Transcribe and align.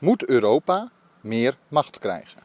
Moet 0.00 0.28
Europa 0.28 0.90
meer 1.20 1.56
macht 1.68 1.98
krijgen? 1.98 2.42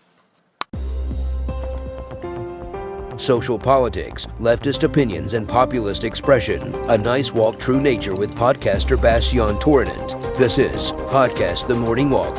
Social 3.16 3.58
politics, 3.58 4.26
leftist 4.40 4.84
opinions, 4.84 5.34
and 5.34 5.48
populist 5.48 6.04
expression. 6.04 6.90
A 6.90 6.98
nice 6.98 7.34
walk 7.34 7.60
through 7.60 7.82
nature 7.82 8.16
with 8.18 8.34
podcaster 8.34 9.02
Bastian 9.02 9.60
Tournant. 9.60 10.16
This 10.38 10.58
is 10.58 10.92
Podcast 10.92 11.68
The 11.68 11.76
Morning 11.76 12.10
Walk. 12.10 12.38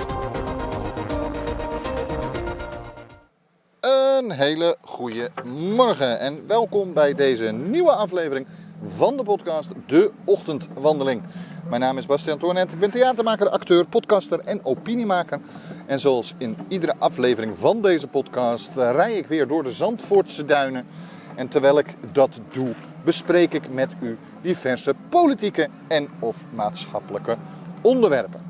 Een 3.81 4.31
hele 4.31 4.77
goede 4.81 5.31
morgen 5.77 6.19
en 6.19 6.47
welkom 6.47 6.95
bij 6.95 7.15
deze 7.15 7.53
nieuwe 7.53 7.93
aflevering 7.93 8.47
van 8.83 9.17
de 9.17 9.23
podcast 9.23 9.69
De 9.87 10.11
Ochtendwandeling. 10.25 11.23
Mijn 11.69 11.81
naam 11.81 11.99
is 11.99 12.07
Bastiaan 12.07 12.39
Toornet, 12.39 12.73
ik 12.73 12.79
ben 12.79 12.91
theatermaker, 12.91 13.49
acteur, 13.49 13.87
podcaster 13.87 14.41
en 14.41 14.65
opiniemaker. 14.65 15.41
En 15.87 15.99
zoals 15.99 16.35
in 16.39 16.57
iedere 16.69 16.95
aflevering 16.99 17.59
van 17.59 17.83
deze 17.83 18.07
podcast 18.07 18.77
eh, 18.77 18.91
rij 18.93 19.17
ik 19.17 19.27
weer 19.27 19.47
door 19.47 19.65
de 19.65 19.73
Zandvoortse 19.73 20.45
duinen. 20.45 20.87
En 21.35 21.49
terwijl 21.49 21.79
ik 21.79 21.87
dat 22.13 22.41
doe, 22.53 22.73
bespreek 23.05 23.53
ik 23.53 23.73
met 23.73 23.95
u 24.01 24.19
diverse 24.43 24.95
politieke 25.09 25.69
en 25.89 26.09
of 26.19 26.45
maatschappelijke 26.51 27.37
onderwerpen. 27.81 28.46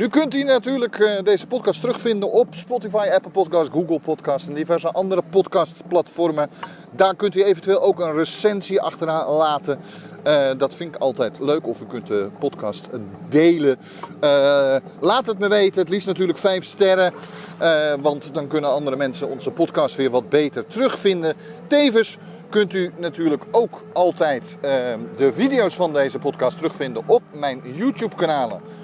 Nu 0.00 0.08
kunt 0.08 0.34
u 0.34 0.42
natuurlijk 0.42 0.98
eh, 0.98 1.22
deze 1.22 1.46
podcast 1.46 1.80
terugvinden 1.80 2.32
op 2.32 2.46
Spotify, 2.54 3.08
Apple 3.12 3.30
Podcasts, 3.30 3.74
Google 3.74 4.00
Podcasts 4.00 4.48
en 4.48 4.54
diverse 4.54 4.92
andere 4.92 5.22
podcastplatformen. 5.30 6.50
Daar 6.90 7.14
kunt 7.14 7.34
u 7.34 7.42
eventueel 7.42 7.82
ook 7.82 8.00
een 8.00 8.14
recensie 8.14 8.80
achterlaten. 8.80 9.78
Uh, 10.26 10.48
dat 10.58 10.74
vind 10.74 10.94
ik 10.94 11.00
altijd 11.00 11.38
leuk. 11.40 11.66
Of 11.66 11.80
u 11.80 11.86
kunt 11.86 12.06
de 12.06 12.30
podcast 12.38 12.88
delen. 13.28 13.78
Uh, 14.20 14.76
laat 15.00 15.26
het 15.26 15.38
me 15.38 15.48
weten. 15.48 15.80
Het 15.80 15.90
liefst 15.90 16.06
natuurlijk 16.06 16.38
5 16.38 16.64
sterren. 16.64 17.12
Want 18.00 18.34
dan 18.34 18.46
kunnen 18.46 18.70
andere 18.70 18.96
mensen 18.96 19.28
onze 19.28 19.50
podcast 19.50 19.96
weer 19.96 20.10
wat 20.10 20.28
beter 20.28 20.66
terugvinden. 20.66 21.34
Tevens 21.66 22.18
kunt 22.50 22.74
u 22.74 22.92
natuurlijk 22.96 23.44
ook 23.50 23.82
altijd 23.92 24.58
de 25.16 25.32
video's 25.32 25.74
van 25.74 25.92
deze 25.92 26.18
podcast 26.18 26.56
terugvinden 26.56 27.02
op 27.06 27.22
mijn 27.32 27.62
YouTube 27.74 28.16
kanalen. 28.16 28.79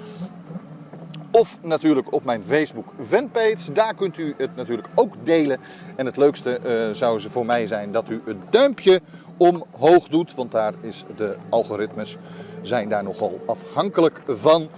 Of 1.37 1.57
natuurlijk 1.61 2.13
op 2.13 2.23
mijn 2.23 2.43
Facebook 2.43 2.87
fanpage. 3.07 3.71
Daar 3.71 3.95
kunt 3.95 4.17
u 4.17 4.33
het 4.37 4.55
natuurlijk 4.55 4.87
ook 4.95 5.13
delen. 5.23 5.59
En 5.95 6.05
het 6.05 6.17
leukste 6.17 6.59
uh, 6.65 6.95
zou 6.95 7.19
ze 7.19 7.29
voor 7.29 7.45
mij 7.45 7.67
zijn 7.67 7.91
dat 7.91 8.09
u 8.09 8.21
het 8.25 8.37
duimpje 8.49 9.01
omhoog 9.37 10.07
doet. 10.07 10.35
Want 10.35 10.51
daar 10.51 10.73
is 10.81 11.03
de 11.15 11.35
algoritmes 11.49 12.17
zijn 12.61 12.89
daar 12.89 13.03
nogal 13.03 13.39
afhankelijk 13.45 14.21
van. 14.27 14.69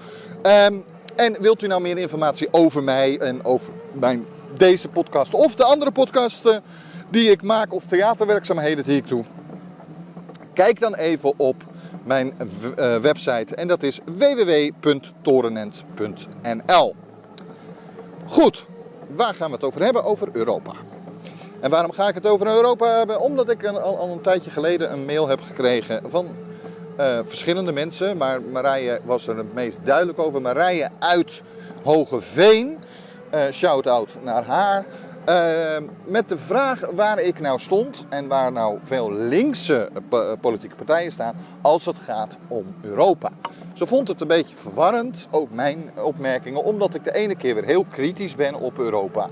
Um, 0.43 0.83
en 1.15 1.41
wilt 1.41 1.63
u 1.63 1.67
nou 1.67 1.81
meer 1.81 1.97
informatie 1.97 2.47
over 2.51 2.83
mij 2.83 3.19
en 3.19 3.45
over 3.45 3.73
mijn, 3.93 4.25
deze 4.57 4.87
podcast 4.87 5.33
of 5.33 5.55
de 5.55 5.63
andere 5.63 5.91
podcasten 5.91 6.63
die 7.09 7.31
ik 7.31 7.41
maak 7.41 7.73
of 7.73 7.85
theaterwerkzaamheden 7.85 8.83
die 8.83 8.97
ik 8.97 9.07
doe? 9.07 9.23
Kijk 10.53 10.79
dan 10.79 10.95
even 10.95 11.33
op 11.37 11.63
mijn 12.03 12.33
uh, 12.77 12.97
website 12.97 13.55
en 13.55 13.67
dat 13.67 13.83
is 13.83 13.99
www.torenent.nl. 14.05 16.95
Goed, 18.25 18.65
waar 19.07 19.33
gaan 19.33 19.47
we 19.47 19.55
het 19.55 19.63
over 19.63 19.83
hebben? 19.83 20.03
Over 20.03 20.29
Europa. 20.31 20.71
En 21.59 21.69
waarom 21.69 21.91
ga 21.91 22.07
ik 22.07 22.15
het 22.15 22.27
over 22.27 22.47
Europa 22.47 22.97
hebben? 22.97 23.19
Omdat 23.19 23.49
ik 23.49 23.65
al, 23.65 24.11
een 24.11 24.21
tijdje 24.21 24.51
geleden 24.51 24.91
een 24.91 25.05
mail 25.05 25.27
heb 25.27 25.41
gekregen 25.41 26.01
van 26.05 26.35
uh, 26.99 27.19
verschillende 27.25 27.71
mensen. 27.71 28.17
Maar 28.17 28.41
Marije 28.41 28.99
was 29.05 29.27
er 29.27 29.37
het 29.37 29.53
meest 29.53 29.77
duidelijk 29.83 30.19
over. 30.19 30.41
Marije 30.41 30.89
uit 30.99 31.41
Hogeveen. 31.83 32.77
Uh, 33.33 33.41
Shout-out 33.51 34.15
naar 34.23 34.43
haar. 34.43 34.85
Uh, 35.27 35.77
met 36.05 36.29
de 36.29 36.37
vraag 36.37 36.81
waar 36.95 37.19
ik 37.19 37.39
nou 37.39 37.59
stond 37.59 38.05
en 38.09 38.27
waar 38.27 38.51
nou 38.51 38.79
veel 38.83 39.11
linkse 39.11 39.89
politieke 40.41 40.75
partijen 40.75 41.11
staan 41.11 41.35
als 41.61 41.85
het 41.85 41.97
gaat 41.97 42.37
om 42.47 42.65
Europa. 42.81 43.29
Ze 43.73 43.85
vond 43.85 44.07
het 44.07 44.21
een 44.21 44.27
beetje 44.27 44.55
verwarrend, 44.55 45.27
ook 45.31 45.49
mijn 45.51 45.91
opmerkingen, 46.03 46.63
omdat 46.63 46.93
ik 46.93 47.03
de 47.03 47.13
ene 47.13 47.35
keer 47.35 47.55
weer 47.55 47.65
heel 47.65 47.85
kritisch 47.85 48.35
ben 48.35 48.55
op 48.55 48.77
Europa 48.77 49.29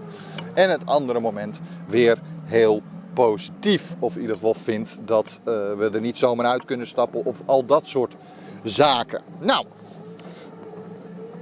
en 0.54 0.70
het 0.70 0.86
andere 0.86 1.20
moment 1.20 1.60
weer 1.88 2.20
heel 2.44 2.82
positief. 3.14 3.96
Of 4.00 4.16
in 4.16 4.22
ieder 4.22 4.36
geval 4.36 4.54
vind 4.54 5.00
dat 5.06 5.40
uh, 5.40 5.54
we 5.54 5.90
er 5.94 6.02
niet 6.02 6.18
zomaar 6.18 6.46
uit 6.46 6.66
kunnen 6.66 6.88
stappen 6.88 7.26
of 7.26 7.42
al 7.46 7.66
dat 7.66 7.88
soort 7.88 8.16
zaken. 8.64 9.22
Nou, 9.40 9.66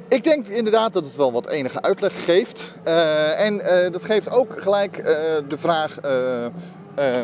ik 0.07 0.23
denk 0.23 0.47
inderdaad 0.47 0.93
dat 0.93 1.05
het 1.05 1.15
wel 1.15 1.31
wat 1.31 1.47
enige 1.47 1.81
uitleg 1.81 2.23
geeft. 2.23 2.73
Uh, 2.87 3.45
en 3.45 3.53
uh, 3.53 3.91
dat 3.91 4.03
geeft 4.03 4.29
ook 4.29 4.61
gelijk 4.61 4.97
uh, 4.97 5.05
de 5.47 5.57
vraag, 5.57 5.99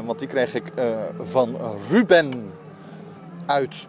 want 0.06 0.19
die 0.19 0.28
kreeg 0.28 0.56
ik 0.56 0.72
van 1.20 1.58
Ruben 1.90 2.52
uit. 3.46 3.88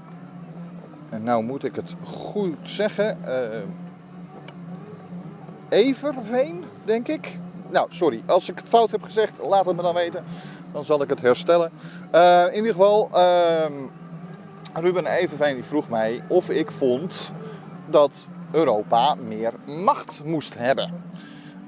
En 1.10 1.22
nou 1.22 1.44
moet 1.44 1.64
ik 1.64 1.74
het 1.74 1.94
goed 2.02 2.56
zeggen. 2.62 3.18
Everveen, 5.68 6.64
denk 6.84 7.08
ik. 7.08 7.38
Nou, 7.70 7.86
sorry. 7.90 8.22
Als 8.26 8.48
ik 8.48 8.58
het 8.58 8.68
fout 8.68 8.90
heb 8.90 9.02
gezegd, 9.02 9.40
laat 9.42 9.66
het 9.66 9.76
me 9.76 9.82
dan 9.82 9.94
weten. 9.94 10.24
Dan 10.72 10.84
zal 10.84 11.02
ik 11.02 11.08
het 11.08 11.20
herstellen. 11.20 11.70
in 12.50 12.54
ieder 12.54 12.72
geval, 12.72 13.08
ehm, 13.12 13.72
Ruben 14.74 15.06
Everveen 15.06 15.54
die 15.54 15.64
vroeg 15.64 15.88
mij 15.88 16.24
of 16.28 16.50
ik 16.50 16.70
vond 16.70 17.32
dat 17.86 18.28
Europa 18.52 19.14
meer 19.14 19.52
macht 19.84 20.24
moest 20.24 20.58
hebben. 20.58 21.04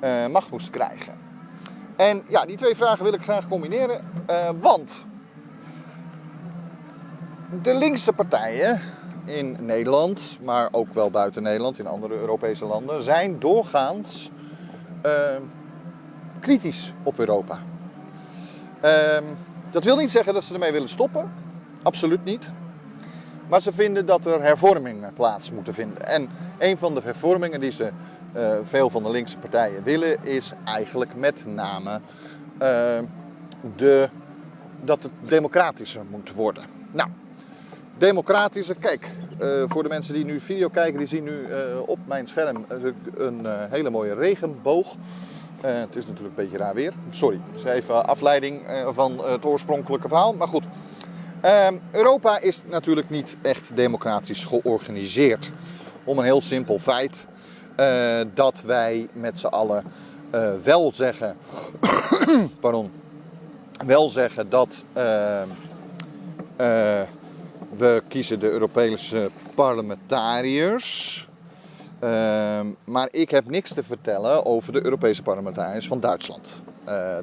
Uh, 0.05 0.27
macht 0.27 0.51
moest 0.51 0.71
krijgen. 0.71 1.15
En 1.97 2.23
ja, 2.29 2.45
die 2.45 2.57
twee 2.57 2.77
vragen 2.77 3.05
wil 3.05 3.13
ik 3.13 3.23
graag 3.23 3.49
combineren. 3.49 4.05
Uh, 4.31 4.49
want 4.61 5.05
de 7.63 7.75
linkse 7.75 8.13
partijen 8.13 8.81
in 9.25 9.57
Nederland, 9.61 10.39
maar 10.43 10.69
ook 10.73 10.93
wel 10.93 11.11
buiten 11.11 11.43
Nederland, 11.43 11.79
in 11.79 11.87
andere 11.87 12.15
Europese 12.15 12.65
landen, 12.65 13.03
zijn 13.03 13.39
doorgaans 13.39 14.31
uh, 15.07 15.13
kritisch 16.41 16.93
op 17.03 17.19
Europa. 17.19 17.59
Ehm, 18.81 19.25
dat 19.71 19.85
wil 19.85 19.97
niet 19.97 20.11
zeggen 20.11 20.35
dat 20.35 20.45
ze 20.45 20.53
ermee 20.53 20.73
willen 20.73 20.89
stoppen. 20.89 21.33
Absoluut 21.83 22.25
niet. 22.25 22.53
Maar 23.49 23.63
ze 23.63 23.73
vinden 23.73 24.07
dat 24.07 24.27
er 24.27 24.43
hervormingen 24.43 25.13
plaats 25.13 25.53
moeten 25.53 25.75
vinden. 25.75 26.07
En 26.07 26.29
een 26.59 26.79
van 26.79 26.95
de 26.95 27.01
hervormingen 27.05 27.61
die 27.61 27.71
ze, 27.71 27.91
uh, 28.37 28.53
veel 28.63 28.91
van 28.91 29.03
de 29.03 29.11
linkse 29.11 29.39
partijen 29.39 29.83
willen, 29.83 30.25
is 30.25 30.53
eigenlijk 30.65 31.15
met 31.15 31.45
name 31.47 31.91
uh, 31.91 31.99
de, 33.77 34.09
dat 34.85 35.03
het 35.03 35.13
democratischer 35.21 36.03
moet 36.11 36.35
worden. 36.35 36.65
Nou, 36.91 37.09
democratischer, 37.99 38.77
kijk, 38.77 39.11
uh, 39.41 39.63
voor 39.67 39.83
de 39.83 39.89
mensen 39.89 40.15
die 40.15 40.25
nu 40.25 40.41
video 40.41 40.69
kijken, 40.69 40.99
die 40.99 41.07
zien 41.07 41.25
nu 41.25 41.47
op 41.87 41.99
mijn 42.05 42.27
scherm 42.27 42.65
een 43.17 43.47
hele 43.47 43.91
mooie 43.91 44.15
regenboog. 44.15 44.95
het 45.61 45.97
is 45.97 46.07
natuurlijk 46.07 46.37
een 46.37 46.45
beetje 46.45 46.59
raar 46.59 46.75
weer. 46.75 46.93
Sorry, 47.11 47.41
het 47.51 47.61
is 47.61 47.65
even 47.65 48.07
afleiding 48.07 48.63
van 48.87 49.25
het 49.25 49.45
oorspronkelijke 49.45 50.09
verhaal. 50.09 50.35
Maar 50.35 50.49
goed, 50.49 50.65
Europa 51.91 52.39
is 52.39 52.63
natuurlijk 52.71 53.11
niet 53.11 53.37
echt 53.43 53.77
democratisch 53.77 54.45
georganiseerd. 54.45 55.53
Om 56.05 56.19
een 56.19 56.25
heel 56.25 56.41
simpel 56.41 56.79
feit 56.79 57.27
uh, 57.81 58.21
dat 58.35 58.63
wij 58.63 59.09
met 59.13 59.39
z'n 59.39 59.47
allen 59.47 59.85
uh, 60.35 60.55
wel 60.63 60.93
zeggen, 60.93 61.37
pardon, 62.61 62.93
wel 63.87 64.11
zeggen 64.11 64.51
dat 64.51 64.85
ehm, 64.93 65.49
eh, 66.57 67.03
we 67.77 68.03
kiezen 68.09 68.41
de 68.41 68.51
Europese 68.51 69.31
parlementariërs. 69.55 71.29
Ehm, 71.99 72.67
maar 72.85 73.09
ik 73.11 73.31
heb 73.31 73.51
niks 73.51 73.75
te 73.75 73.83
vertellen 73.83 74.47
over 74.47 74.73
de 74.73 74.85
Europese 74.85 75.23
parlementariërs 75.23 75.87
van 75.87 76.01
Duitsland. 76.01 76.63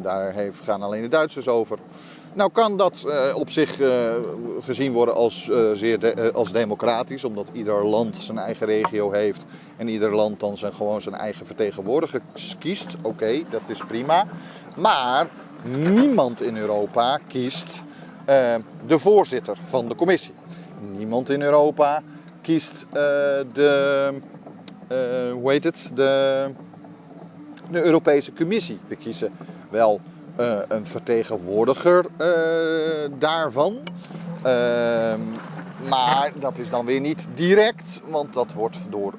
daar 0.02 0.34
heeft, 0.34 0.64
gaan 0.64 0.82
alleen 0.82 1.02
de 1.02 1.08
Duitsers 1.08 1.48
over. 1.48 1.78
Nou 2.34 2.52
kan 2.52 2.78
dat 2.78 3.04
uh, 3.06 3.36
op 3.36 3.50
zich 3.50 3.80
uh, 3.80 4.14
gezien 4.62 4.92
worden 4.92 5.16
als, 5.16 5.48
uh, 5.48 5.72
zeer 5.74 6.34
als 6.34 6.52
democratisch, 6.52 7.24
omdat 7.24 7.50
ieder 7.54 7.86
land 7.86 8.18
zijn 8.18 8.38
eigen 8.38 8.66
regio 8.66 9.12
heeft 9.12 9.46
en 9.78 9.88
ieder 9.88 10.16
land 10.16 10.40
dan 10.40 10.58
zijn, 10.58 10.74
gewoon 10.74 11.02
zijn 11.02 11.16
eigen 11.16 11.46
vertegenwoordiger 11.46 12.22
kiest. 12.60 12.96
Oké, 13.02 13.42
dat 13.50 13.62
is 13.68 13.82
prima. 13.88 14.28
Maar 14.78 15.28
niemand 15.64 16.42
in 16.42 16.58
Europa 16.58 17.20
kiest 17.28 17.84
de 18.88 19.00
voorzitter 19.00 19.58
van 19.66 19.88
de 19.90 19.96
commissie. 19.96 20.34
Niemand 20.98 21.30
in 21.30 21.42
Europa 21.42 22.04
kiest 22.42 22.86
de, 23.54 24.14
hoe 25.34 25.52
heet 25.52 25.64
het, 25.64 25.92
de, 25.94 26.46
de 27.72 27.84
Europese 27.84 28.34
Commissie. 28.34 28.80
We 28.88 28.96
kiezen 28.96 29.32
wel 29.70 30.02
uh, 30.42 30.60
een 30.68 30.86
vertegenwoordiger 30.86 32.06
uh, 32.22 32.28
daarvan. 33.20 33.78
Uh, 34.46 35.14
maar 35.90 36.32
dat 36.40 36.58
is 36.58 36.70
dan 36.70 36.86
weer 36.86 37.00
niet 37.00 37.28
direct, 37.34 38.02
want 38.06 38.34
dat 38.34 38.54
wordt 38.54 38.80
door 38.90 39.14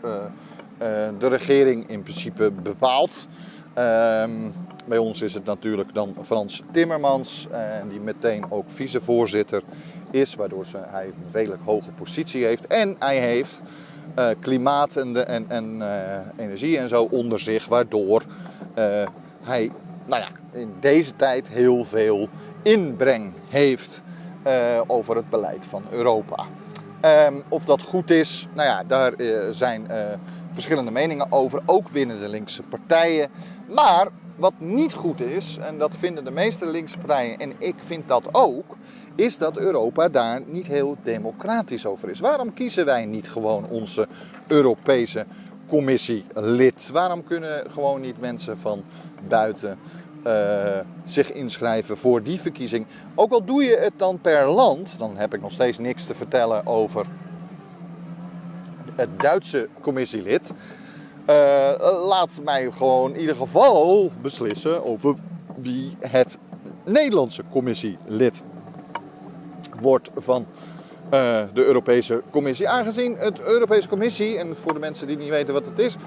de 1.19 1.29
regering 1.29 1.89
in 1.89 2.03
principe 2.03 2.51
bepaalt. 2.51 3.27
Ehm, 3.75 4.31
bij 4.87 4.99
ons 4.99 5.23
is 5.23 5.35
het 5.35 5.45
natuurlijk 5.45 5.95
dan 5.95 6.17
Frans 6.21 6.63
Timmermans, 6.73 7.49
die 7.89 8.01
meteen 8.01 8.45
ook 8.51 8.71
vicevoorzitter 8.71 9.63
is, 10.11 10.35
waardoor 10.35 10.65
hij 10.75 11.05
een 11.05 11.33
redelijk 11.33 11.63
hoge 11.65 11.93
positie 11.93 12.45
heeft. 12.45 12.67
En 12.67 12.97
hij 12.99 13.19
heeft 13.19 13.63
klimaat 14.41 14.97
en, 14.97 15.13
de, 15.13 15.23
en, 15.23 15.45
en 15.49 15.83
energie 16.37 16.79
en 16.79 16.89
zo 16.89 17.09
onder 17.11 17.39
zich, 17.39 17.67
waardoor 17.67 18.23
hij 19.43 19.71
nou 20.07 20.23
ja, 20.23 20.29
in 20.53 20.75
deze 20.81 21.17
tijd 21.17 21.49
heel 21.49 21.85
veel 21.85 22.29
inbreng 22.63 23.33
heeft 23.49 24.03
uh, 24.47 24.53
over 24.87 25.17
het 25.17 25.31
beleid 25.31 25.67
van 25.67 25.83
Europa. 25.91 26.47
Um, 27.27 27.43
of 27.49 27.65
dat 27.65 27.83
goed 27.83 28.11
is, 28.11 28.49
nou 28.55 28.69
ja, 28.69 28.85
daar 28.85 29.13
uh, 29.17 29.39
zijn 29.51 29.87
uh, 29.91 29.97
verschillende 30.53 30.91
meningen 30.91 31.33
over, 31.33 31.63
ook 31.67 31.91
binnen 31.91 32.21
de 32.21 32.29
linkse 32.29 32.63
partijen. 32.63 33.31
Maar 33.75 34.09
wat 34.37 34.53
niet 34.59 34.93
goed 34.93 35.21
is, 35.21 35.59
en 35.61 35.79
dat 35.79 35.97
vinden 35.97 36.25
de 36.25 36.31
meeste 36.31 36.67
linkse 36.67 36.99
partijen, 36.99 37.39
en 37.39 37.53
ik 37.59 37.75
vind 37.79 38.09
dat 38.09 38.29
ook, 38.33 38.77
is 39.15 39.39
dat 39.39 39.59
Europa 39.59 40.09
daar 40.09 40.41
niet 40.47 40.67
heel 40.67 40.97
democratisch 41.03 41.87
over 41.87 42.09
is. 42.09 42.21
Waarom 42.21 42.55
kiezen 42.55 42.85
wij 42.85 43.07
niet 43.07 43.29
gewoon 43.31 43.69
onze 43.69 44.09
Europese 44.47 45.27
commissielid? 45.69 46.91
Waarom 46.93 47.25
kunnen 47.25 47.71
gewoon 47.71 48.01
niet 48.01 48.21
mensen 48.21 48.59
van 48.59 48.85
buiten 49.29 49.79
uh, 50.27 50.79
zich 51.05 51.33
inschrijven 51.33 51.97
voor 51.97 52.23
die 52.23 52.41
verkiezing. 52.41 52.87
Ook 53.15 53.33
al 53.33 53.45
doe 53.45 53.63
je 53.63 53.77
het 53.77 53.93
dan 53.97 54.21
per 54.21 54.47
land, 54.47 54.99
dan 54.99 55.17
heb 55.17 55.35
ik 55.35 55.41
nog 55.41 55.53
steeds 55.53 55.79
niks 55.79 56.05
te 56.05 56.15
vertellen 56.15 56.67
over 56.67 57.07
het 58.97 59.21
Duitse 59.21 59.69
commissielid. 59.81 60.53
Uh, 61.31 61.73
laat 62.09 62.41
mij 62.45 62.71
gewoon 62.71 63.15
in 63.15 63.21
ieder 63.21 63.37
geval 63.37 64.11
beslissen 64.21 64.85
over 64.85 65.15
wie 65.57 65.97
het 66.01 66.39
Nederlandse 66.85 67.43
commissielid 67.51 68.43
wordt 69.81 70.11
van 70.17 70.47
de 71.53 71.65
Europese 71.65 72.23
Commissie. 72.31 72.69
Aangezien 72.69 73.17
het 73.19 73.41
Europese 73.41 73.89
Commissie, 73.89 74.39
en 74.39 74.57
voor 74.57 74.73
de 74.73 74.79
mensen 74.79 75.07
die 75.07 75.17
niet 75.17 75.29
weten 75.29 75.55
wat 75.55 75.65
het 75.65 75.79
is, 75.79 75.95
uh, 75.95 75.99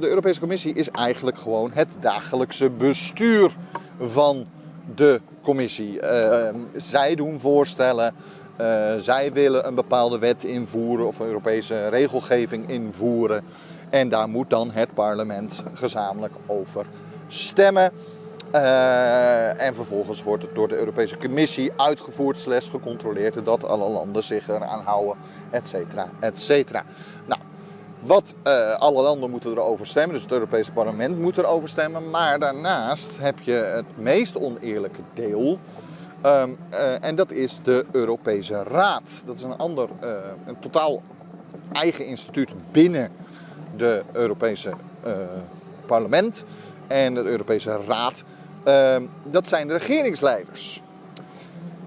de 0.00 0.08
Europese 0.08 0.40
Commissie 0.40 0.74
is 0.74 0.90
eigenlijk 0.90 1.38
gewoon 1.38 1.70
het 1.74 1.96
dagelijkse 2.00 2.70
bestuur 2.70 3.50
van 3.98 4.46
de 4.94 5.20
Commissie. 5.42 6.02
Uh, 6.02 6.48
zij 6.76 7.14
doen 7.14 7.40
voorstellen, 7.40 8.14
zij 8.98 9.32
willen 9.32 9.66
een 9.66 9.74
bepaalde 9.74 10.18
wet 10.18 10.44
invoeren 10.44 11.06
of 11.06 11.18
een 11.18 11.26
Europese 11.26 11.88
regelgeving 11.88 12.68
invoeren. 12.68 13.44
En 13.90 14.08
daar 14.08 14.28
moet 14.28 14.50
dan 14.50 14.70
het 14.70 14.94
parlement 14.94 15.62
gezamenlijk 15.74 16.34
over 16.46 16.86
stemmen. 17.28 17.92
Uh, 18.56 19.60
en 19.62 19.74
vervolgens 19.74 20.22
wordt 20.22 20.42
het 20.42 20.54
door 20.54 20.68
de 20.68 20.76
Europese 20.76 21.18
Commissie 21.18 21.72
uitgevoerd, 21.76 22.38
slechts 22.38 22.68
gecontroleerd 22.68 23.44
dat 23.44 23.64
alle 23.64 23.88
landen 23.88 24.24
zich 24.24 24.48
eraan 24.48 24.84
houden, 24.84 25.16
et 25.50 25.68
cetera, 25.68 26.08
et 26.20 26.38
cetera. 26.38 26.84
Nou, 27.26 27.40
wat 28.00 28.34
uh, 28.44 28.74
alle 28.74 29.02
landen 29.02 29.30
moeten 29.30 29.50
erover 29.50 29.86
stemmen, 29.86 30.12
dus 30.12 30.22
het 30.22 30.32
Europese 30.32 30.72
parlement 30.72 31.18
moet 31.18 31.38
erover 31.38 31.68
stemmen. 31.68 32.10
Maar 32.10 32.38
daarnaast 32.38 33.18
heb 33.20 33.40
je 33.40 33.52
het 33.52 33.96
meest 33.96 34.38
oneerlijke 34.38 35.02
deel. 35.14 35.58
Um, 36.26 36.56
uh, 36.72 37.04
en 37.04 37.14
dat 37.14 37.30
is 37.32 37.60
de 37.62 37.86
Europese 37.92 38.62
Raad. 38.62 39.22
Dat 39.26 39.36
is 39.36 39.42
een 39.42 39.56
ander, 39.56 39.88
een 40.46 40.58
totaal 40.58 41.02
eigen 41.72 42.06
instituut 42.06 42.50
binnen 42.72 43.10
de 43.76 44.02
Europese 44.12 44.72
parlement 45.86 46.44
en 46.86 47.14
de 47.14 47.22
Europese 47.22 47.78
Raad. 47.86 48.24
Uh, 48.66 48.96
dat 49.22 49.48
zijn 49.48 49.68
de 49.68 49.76
regeringsleiders. 49.76 50.82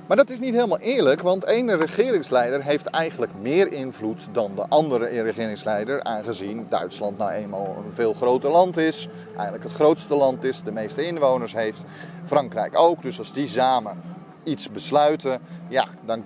Maar 0.10 0.18
dat 0.18 0.30
is 0.30 0.40
niet 0.40 0.54
helemaal 0.54 0.80
eerlijk, 0.80 1.22
want 1.22 1.44
één 1.44 1.78
regeringsleider 1.78 2.64
heeft 2.64 2.86
eigenlijk 2.86 3.32
meer 3.42 3.72
invloed 3.72 4.28
dan 4.32 4.52
de 4.56 4.66
andere 4.70 5.06
regeringsleider, 5.22 6.04
aangezien 6.04 6.66
Duitsland 6.70 7.18
nou 7.18 7.32
eenmaal 7.32 7.76
een 7.78 7.94
veel 7.94 8.14
groter 8.14 8.52
land 8.52 8.78
is, 8.78 9.08
eigenlijk 9.36 9.64
het 9.64 9.74
grootste 9.74 10.16
land 10.16 10.44
is, 10.44 10.64
de 10.64 10.72
meeste 10.72 11.06
inwoners 11.06 11.54
heeft, 11.54 11.84
Frankrijk 12.26 12.78
ook. 12.78 13.02
Dus 13.02 13.20
als 13.20 13.34
die 13.34 13.48
samen 13.48 14.02
iets 14.44 14.72
besluiten, 14.72 15.40
ja, 15.68 15.88
dan, 16.06 16.24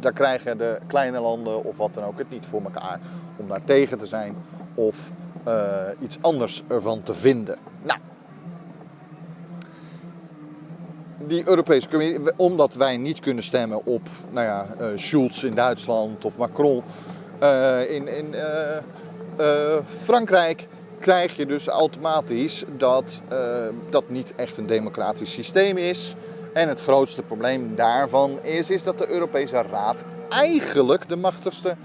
dan 0.00 0.12
krijgen 0.12 0.58
de 0.58 0.78
kleine 0.86 1.20
landen 1.20 1.64
of 1.64 1.76
wat 1.76 1.94
dan 1.94 2.04
ook 2.04 2.18
het 2.18 2.30
niet 2.30 2.46
voor 2.46 2.62
elkaar 2.62 3.00
om 3.36 3.48
daar 3.48 3.64
tegen 3.64 3.98
te 3.98 4.06
zijn 4.06 4.36
of 4.74 5.10
uh, 5.48 5.54
iets 6.00 6.18
anders 6.20 6.62
ervan 6.68 7.02
te 7.02 7.14
vinden. 7.14 7.58
Nou, 7.82 7.98
die 11.28 11.48
Europese 11.48 11.88
omdat 12.36 12.74
wij 12.74 12.96
niet 12.96 13.20
kunnen 13.20 13.42
stemmen 13.44 13.84
op 13.84 14.02
nou 14.30 14.46
ja, 14.46 14.66
uh, 14.80 14.86
Schulz 14.94 15.42
in 15.42 15.54
Duitsland 15.54 16.24
of 16.24 16.36
Macron 16.36 16.82
uh, 17.42 17.90
in, 17.90 18.16
in 18.16 18.34
uh, 19.40 19.76
Frankrijk, 19.86 20.68
krijg 21.00 21.36
je 21.36 21.46
dus 21.46 21.66
automatisch 21.66 22.64
dat 22.76 23.22
dat 23.90 24.08
niet 24.08 24.32
echt 24.36 24.56
een 24.56 24.66
democratisch 24.66 25.32
systeem 25.32 25.76
is. 25.76 26.14
En 26.52 26.68
het 26.68 26.80
grootste 26.80 27.22
probleem 27.22 27.74
daarvan 27.74 28.38
is, 28.42 28.70
is 28.70 28.82
dat 28.82 28.98
de 28.98 29.08
Europese 29.08 29.62
Raad 29.70 30.04
eigenlijk 30.28 31.08
de 31.08 31.16
machtigste, 31.16 31.76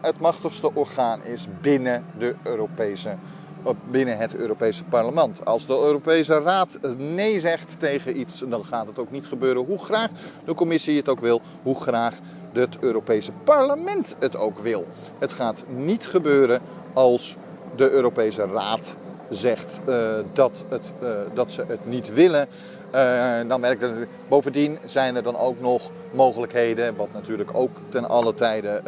het 0.00 0.20
machtigste 0.20 0.74
orgaan 0.74 1.24
is 1.24 1.46
binnen 1.60 2.04
de 2.18 2.34
Europese 2.42 3.08
Unie 3.08 3.41
binnen 3.90 4.18
het 4.18 4.34
Europese 4.34 4.84
parlement. 4.84 5.44
Als 5.44 5.66
de 5.66 5.72
Europese 5.72 6.40
Raad 6.40 6.78
nee 6.96 7.40
zegt 7.40 7.78
tegen 7.78 8.20
iets, 8.20 8.42
dan 8.48 8.64
gaat 8.64 8.86
het 8.86 8.98
ook 8.98 9.10
niet 9.10 9.26
gebeuren 9.26 9.64
hoe 9.64 9.78
graag 9.78 10.10
de 10.44 10.54
commissie 10.54 10.96
het 10.96 11.08
ook 11.08 11.20
wil, 11.20 11.40
hoe 11.62 11.80
graag 11.80 12.18
het 12.52 12.76
Europese 12.80 13.32
parlement 13.44 14.16
het 14.18 14.36
ook 14.36 14.58
wil. 14.58 14.86
Het 15.18 15.32
gaat 15.32 15.64
niet 15.68 16.06
gebeuren 16.06 16.60
als 16.92 17.36
de 17.76 17.90
Europese 17.90 18.46
Raad 18.46 18.96
zegt 19.28 19.80
uh, 19.88 19.96
dat, 20.32 20.64
het, 20.68 20.92
uh, 21.02 21.08
dat 21.34 21.52
ze 21.52 21.64
het 21.68 21.86
niet 21.86 22.14
willen. 22.14 22.48
Uh, 22.94 23.38
dan 23.48 23.60
merk 23.60 23.80
dat, 23.80 23.90
bovendien 24.28 24.78
zijn 24.84 25.16
er 25.16 25.22
dan 25.22 25.38
ook 25.38 25.60
nog 25.60 25.90
mogelijkheden, 26.10 26.96
wat 26.96 27.08
natuurlijk 27.12 27.50
ook 27.52 27.70
ten 27.88 28.08
alle 28.08 28.34
tijde 28.34 28.82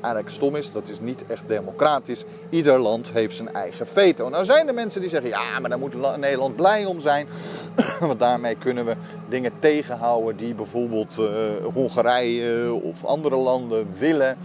eigenlijk 0.00 0.34
stom 0.34 0.56
is. 0.56 0.72
Dat 0.72 0.88
is 0.88 1.00
niet 1.00 1.26
echt 1.26 1.42
democratisch. 1.46 2.24
Ieder 2.50 2.78
land 2.78 3.12
heeft 3.12 3.36
zijn 3.36 3.52
eigen 3.52 3.86
veto. 3.86 4.28
Nou 4.28 4.44
zijn 4.44 4.68
er 4.68 4.74
mensen 4.74 5.00
die 5.00 5.10
zeggen, 5.10 5.30
ja, 5.30 5.58
maar 5.60 5.70
daar 5.70 5.78
moet 5.78 6.16
Nederland 6.18 6.56
blij 6.56 6.84
om 6.84 7.00
zijn. 7.00 7.26
Want 8.00 8.20
daarmee 8.20 8.54
kunnen 8.54 8.86
we 8.86 8.94
dingen 9.28 9.52
tegenhouden 9.58 10.36
die 10.36 10.54
bijvoorbeeld 10.54 11.18
uh, 11.18 11.28
Hongarije 11.72 12.72
of 12.72 13.04
andere 13.04 13.36
landen 13.36 13.86
willen, 13.98 14.38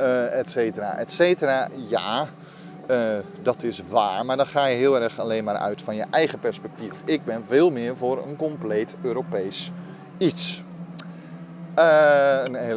uh, 0.00 0.38
et 0.38 0.50
cetera, 0.50 0.98
et 0.98 1.10
cetera. 1.10 1.68
Ja, 1.88 2.26
dat 3.42 3.62
is 3.62 3.82
waar, 3.88 4.24
maar 4.24 4.36
dan 4.36 4.46
ga 4.46 4.66
je 4.66 4.76
heel 4.76 5.00
erg 5.00 5.18
alleen 5.18 5.44
maar 5.44 5.56
uit 5.56 5.82
van 5.82 5.94
je 5.96 6.04
eigen 6.10 6.38
perspectief. 6.38 7.02
Ik 7.04 7.24
ben 7.24 7.44
veel 7.44 7.70
meer 7.70 7.96
voor 7.96 8.26
een 8.26 8.36
compleet 8.36 8.96
Europees 9.02 9.70
iets. 10.18 10.62
Uh, 11.78 12.44
een, 12.44 12.54
uh, 12.54 12.70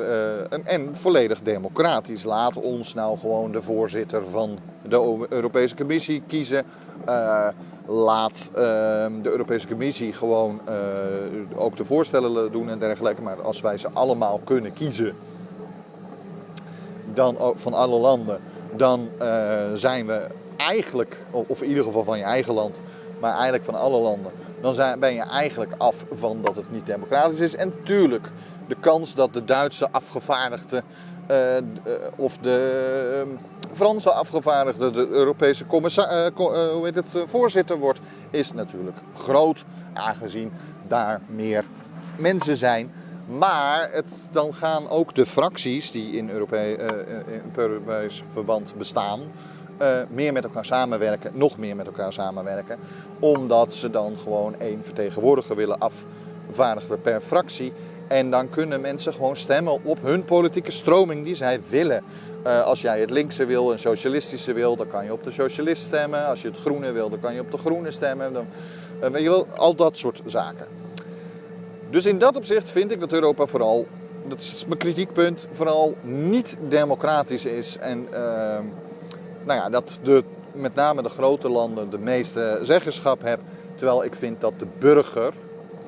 een, 0.49 0.65
en 0.65 0.97
volledig 0.97 1.41
democratisch. 1.41 2.23
Laat 2.23 2.57
ons 2.57 2.93
nou 2.93 3.17
gewoon 3.17 3.51
de 3.51 3.61
voorzitter 3.61 4.29
van 4.29 4.59
de 4.81 5.25
Europese 5.29 5.75
Commissie 5.75 6.23
kiezen. 6.27 6.65
Uh, 7.07 7.47
laat 7.85 8.49
ehm, 8.53 9.21
de 9.21 9.29
Europese 9.29 9.67
Commissie 9.67 10.13
gewoon 10.13 10.59
ook 11.55 11.77
de 11.77 11.85
voorstellen 11.85 12.51
doen 12.51 12.69
en 12.69 12.79
dergelijke. 12.79 13.21
Maar 13.21 13.41
als 13.41 13.61
wij 13.61 13.77
ze 13.77 13.89
allemaal 13.93 14.41
kunnen 14.43 14.73
kiezen 14.73 15.15
dan 17.13 17.39
ook 17.39 17.59
van 17.59 17.73
alle 17.73 17.99
landen, 17.99 18.39
dan 18.75 19.09
zijn 19.73 20.05
we 20.05 20.27
eigenlijk, 20.57 21.25
of 21.31 21.61
in 21.61 21.69
ieder 21.69 21.83
geval 21.83 22.03
van 22.03 22.17
je 22.17 22.23
eigen 22.23 22.53
land, 22.53 22.81
maar 23.19 23.33
eigenlijk 23.33 23.63
van 23.63 23.75
alle 23.75 23.99
landen, 23.99 24.31
dan 24.61 24.73
zijn, 24.73 24.99
ben 24.99 25.13
je 25.13 25.21
eigenlijk 25.21 25.71
af 25.77 26.05
van 26.13 26.41
dat 26.41 26.55
het 26.55 26.71
niet 26.71 26.85
democratisch 26.85 27.39
is. 27.39 27.55
En 27.55 27.73
tuurlijk 27.83 28.31
de 28.67 28.75
kans 28.79 29.15
dat 29.15 29.33
de 29.33 29.43
Duitse 29.43 29.91
afgevaardigde 29.91 30.83
uh, 31.31 31.37
of 32.15 32.37
de 32.37 33.23
uh, 33.27 33.37
Franse 33.73 34.11
afgevaardigde 34.11 34.91
de 34.91 35.07
Europese 35.07 35.65
commissar, 35.65 36.31
hoe 36.35 36.81
heet 36.83 36.95
het, 36.95 37.23
voorzitter 37.25 37.77
wordt, 37.77 37.99
is 38.29 38.51
natuurlijk 38.51 38.97
groot, 39.13 39.65
aangezien 39.93 40.51
daar 40.87 41.21
meer 41.27 41.65
mensen 42.17 42.57
zijn. 42.57 42.91
Maar 43.27 43.89
het, 43.91 44.07
dan 44.31 44.53
gaan 44.53 44.89
ook 44.89 45.15
de 45.15 45.25
fracties 45.25 45.91
die 45.91 46.11
in, 46.11 46.29
in 46.29 47.49
Europees 47.55 48.23
verband 48.31 48.75
bestaan, 48.77 49.21
meer 50.09 50.33
met 50.33 50.43
elkaar 50.43 50.65
samenwerken, 50.65 51.31
nog 51.33 51.57
meer 51.57 51.75
met 51.75 51.85
elkaar 51.85 52.13
samenwerken, 52.13 52.79
omdat 53.19 53.73
ze 53.73 53.89
dan 53.89 54.17
gewoon 54.17 54.59
één 54.59 54.83
vertegenwoordiger 54.83 55.55
willen 55.55 55.77
afvaardigen 55.77 57.01
per 57.01 57.21
fractie. 57.21 57.73
En 58.07 58.29
dan 58.29 58.49
kunnen 58.49 58.81
mensen 58.81 59.13
gewoon 59.13 59.35
stemmen 59.35 59.83
op 59.83 59.97
hun 60.01 60.25
politieke 60.25 60.71
stroming 60.71 61.25
die 61.25 61.35
zij 61.35 61.59
willen. 61.69 62.03
Uh, 62.47 62.63
als 62.63 62.81
jij 62.81 62.99
het 62.99 63.09
linkse 63.09 63.45
wil, 63.45 63.71
een 63.71 63.79
socialistische 63.79 64.53
wil, 64.53 64.75
dan 64.75 64.87
kan 64.87 65.05
je 65.05 65.13
op 65.13 65.23
de 65.23 65.31
socialist 65.31 65.81
stemmen. 65.81 66.25
Als 66.25 66.41
je 66.41 66.47
het 66.47 66.57
groene 66.57 66.91
wil, 66.91 67.09
dan 67.09 67.19
kan 67.19 67.33
je 67.33 67.39
op 67.39 67.51
de 67.51 67.57
groene 67.57 67.91
stemmen. 67.91 68.33
Dan, 68.33 68.47
uh, 69.03 69.19
je 69.19 69.29
wel, 69.29 69.47
al 69.55 69.75
dat 69.75 69.97
soort 69.97 70.21
zaken. 70.25 70.67
Dus 71.89 72.05
in 72.05 72.19
dat 72.19 72.35
opzicht 72.35 72.69
vind 72.69 72.91
ik 72.91 72.99
dat 72.99 73.13
Europa 73.13 73.45
vooral, 73.45 73.87
dat 74.27 74.39
is 74.39 74.65
mijn 74.67 74.79
kritiekpunt, 74.79 75.47
vooral 75.51 75.95
niet 76.01 76.57
democratisch 76.67 77.45
is. 77.45 77.77
En 77.77 78.07
uh, 78.11 78.17
nou 79.43 79.59
ja, 79.59 79.69
dat 79.69 79.99
de, 80.03 80.23
met 80.51 80.75
name 80.75 81.01
de 81.01 81.09
grote 81.09 81.49
landen 81.49 81.89
de 81.89 81.99
meeste 81.99 82.59
zeggenschap 82.63 83.21
hebben. 83.21 83.47
Terwijl 83.75 84.03
ik 84.03 84.15
vind 84.15 84.41
dat 84.41 84.53
de 84.57 84.67
burger 84.79 85.33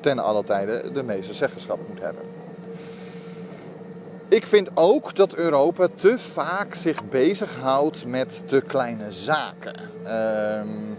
ten 0.00 0.18
alle 0.18 0.44
tijde 0.44 0.92
de 0.92 1.02
meeste 1.02 1.34
zeggenschap 1.34 1.78
moet 1.88 2.00
hebben. 2.00 2.22
Ik 4.28 4.46
vind 4.46 4.70
ook 4.74 5.14
dat 5.14 5.34
Europa 5.34 5.88
te 5.94 6.18
vaak 6.18 6.74
zich 6.74 7.04
bezighoudt 7.04 8.06
met 8.06 8.42
de 8.46 8.60
kleine 8.60 9.12
zaken. 9.12 9.74
Um, 10.06 10.98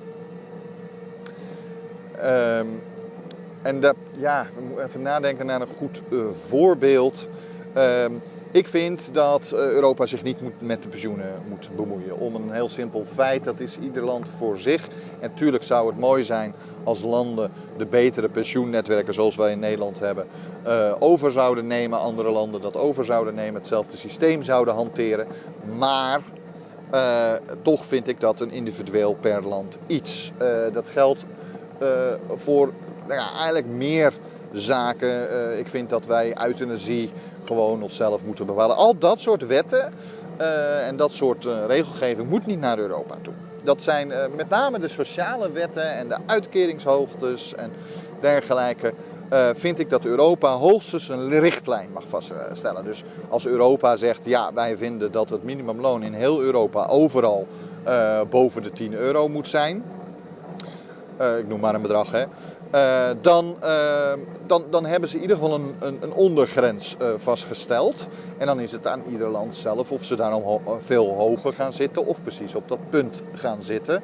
um, 2.26 2.82
en 3.62 3.80
dat, 3.80 3.96
ja, 4.12 4.48
we 4.56 4.62
moeten 4.62 4.86
even 4.86 5.02
nadenken 5.02 5.46
naar 5.46 5.62
een 5.62 5.76
goed 5.78 6.02
uh, 6.10 6.30
voorbeeld. 6.30 7.28
Um, 7.78 8.22
ik 8.52 8.68
vind 8.68 9.14
dat 9.14 9.52
eh, 9.52 9.60
Europa 9.60 10.06
zich 10.06 10.24
niet 10.24 10.42
moet 10.42 10.62
met 10.62 10.84
de 10.84 10.90
pensioenen 10.90 11.34
moet 11.50 11.70
bemoeien. 11.76 12.18
Om 12.18 12.36
een 12.36 12.52
heel 12.52 12.70
simpel 12.70 13.06
feit, 13.14 13.44
dat 13.44 13.60
is 13.60 13.78
ieder 13.78 14.04
land 14.04 14.30
voor 14.30 14.58
zich. 14.58 14.88
En 15.20 15.30
natuurlijk 15.30 15.64
zou 15.64 15.88
het 15.88 15.98
mooi 15.98 16.24
zijn 16.24 16.54
als 16.84 17.02
landen 17.02 17.52
de 17.78 17.86
betere 17.86 18.30
pensioennetwerken 18.30 19.14
zoals 19.14 19.36
wij 19.36 19.52
in 19.52 19.60
Nederland 19.60 20.00
hebben 20.00 20.28
uh, 20.68 20.96
over 21.00 21.32
zouden 21.32 21.68
nemen. 21.68 22.00
Andere 22.00 22.32
landen 22.32 22.62
dat 22.62 22.78
over 22.78 23.06
zouden 23.06 23.36
nemen, 23.36 23.54
hetzelfde 23.54 23.98
systeem 23.98 24.44
zouden 24.44 24.74
hanteren. 24.74 25.28
Maar 25.78 26.22
uh, 26.94 27.34
toch 27.62 27.86
vind 27.86 28.08
ik 28.08 28.20
dat 28.20 28.40
een 28.40 28.52
individueel 28.52 29.14
per 29.14 29.48
land 29.48 29.78
iets. 29.88 30.32
Dat 30.74 30.88
geldt 30.88 31.26
voor 32.36 32.72
nou 33.08 33.20
ja, 33.20 33.32
eigenlijk 33.34 33.68
meer 33.68 34.14
zaken. 34.54 35.60
ik 35.60 35.70
vind 35.70 35.90
dat 35.90 36.06
wij 36.06 36.36
euthanasie 36.48 37.12
gewoon 37.44 37.84
onszelf 37.84 38.24
moeten 38.24 38.46
bepalen. 38.46 38.76
Al 38.76 38.98
dat 38.98 39.20
soort 39.20 39.48
wetten 39.48 39.94
uh, 40.42 40.88
en 40.88 40.96
dat 40.96 41.12
soort 41.12 41.46
uh, 41.46 41.66
regelgeving 41.68 42.30
moet 42.30 42.46
niet 42.46 42.60
naar 42.60 42.78
Europa 42.78 43.16
toe. 43.22 43.34
Dat 43.64 43.84
zijn 43.84 44.12
met 44.36 44.50
name 44.50 44.80
de 44.80 44.88
sociale 44.88 45.52
wetten 45.52 45.94
en 45.94 46.08
de 46.08 46.18
uitkeringshoogtes 46.26 47.56
en 47.56 47.72
dergelijke. 48.22 48.94
vind 49.54 49.80
ik 49.80 49.90
dat 49.90 50.06
Europa 50.06 50.52
hoogstens 50.52 51.10
een 51.10 51.40
richtlijn 51.40 51.90
mag 51.94 52.08
vaststellen. 52.08 52.84
Dus 52.84 53.04
als 53.30 53.46
Europa 53.46 53.96
zegt, 53.96 54.26
ja, 54.26 54.54
wij 54.54 54.78
vinden 54.78 55.12
dat 55.12 55.30
het 55.30 55.44
minimumloon 55.44 56.04
in 56.04 56.14
heel 56.14 56.42
Europa 56.42 56.86
overal 56.86 57.48
boven 58.30 58.64
de 58.64 58.72
10 58.72 58.94
euro 58.94 59.28
moet 59.28 59.48
zijn. 59.48 59.84
ik 61.38 61.48
noem 61.48 61.60
maar 61.60 61.76
een 61.76 61.82
bedrag, 61.82 62.12
hè. 62.12 62.24
Uh, 62.76 63.10
dan, 63.22 63.56
uh, 63.64 64.14
dan, 64.48 64.66
dan 64.70 64.86
hebben 64.86 65.10
ze 65.10 65.16
in 65.16 65.22
ieder 65.22 65.38
geval 65.38 65.54
een, 65.54 65.76
een, 65.80 65.98
een 66.02 66.14
ondergrens 66.14 66.96
uh, 67.02 67.08
vastgesteld. 67.16 68.08
En 68.38 68.46
dan 68.46 68.60
is 68.60 68.72
het 68.72 68.88
aan 68.88 69.04
ieder 69.12 69.28
land 69.28 69.56
zelf 69.56 69.92
of 69.92 70.04
ze 70.04 70.16
daarom 70.16 70.44
ho 70.44 70.62
veel 70.80 71.16
hoger 71.16 71.54
gaan 71.54 71.74
zitten 71.74 72.06
of 72.06 72.22
precies 72.22 72.56
op 72.56 72.70
dat 72.70 72.90
punt 72.90 73.22
gaan 73.34 73.62
zitten. 73.62 74.04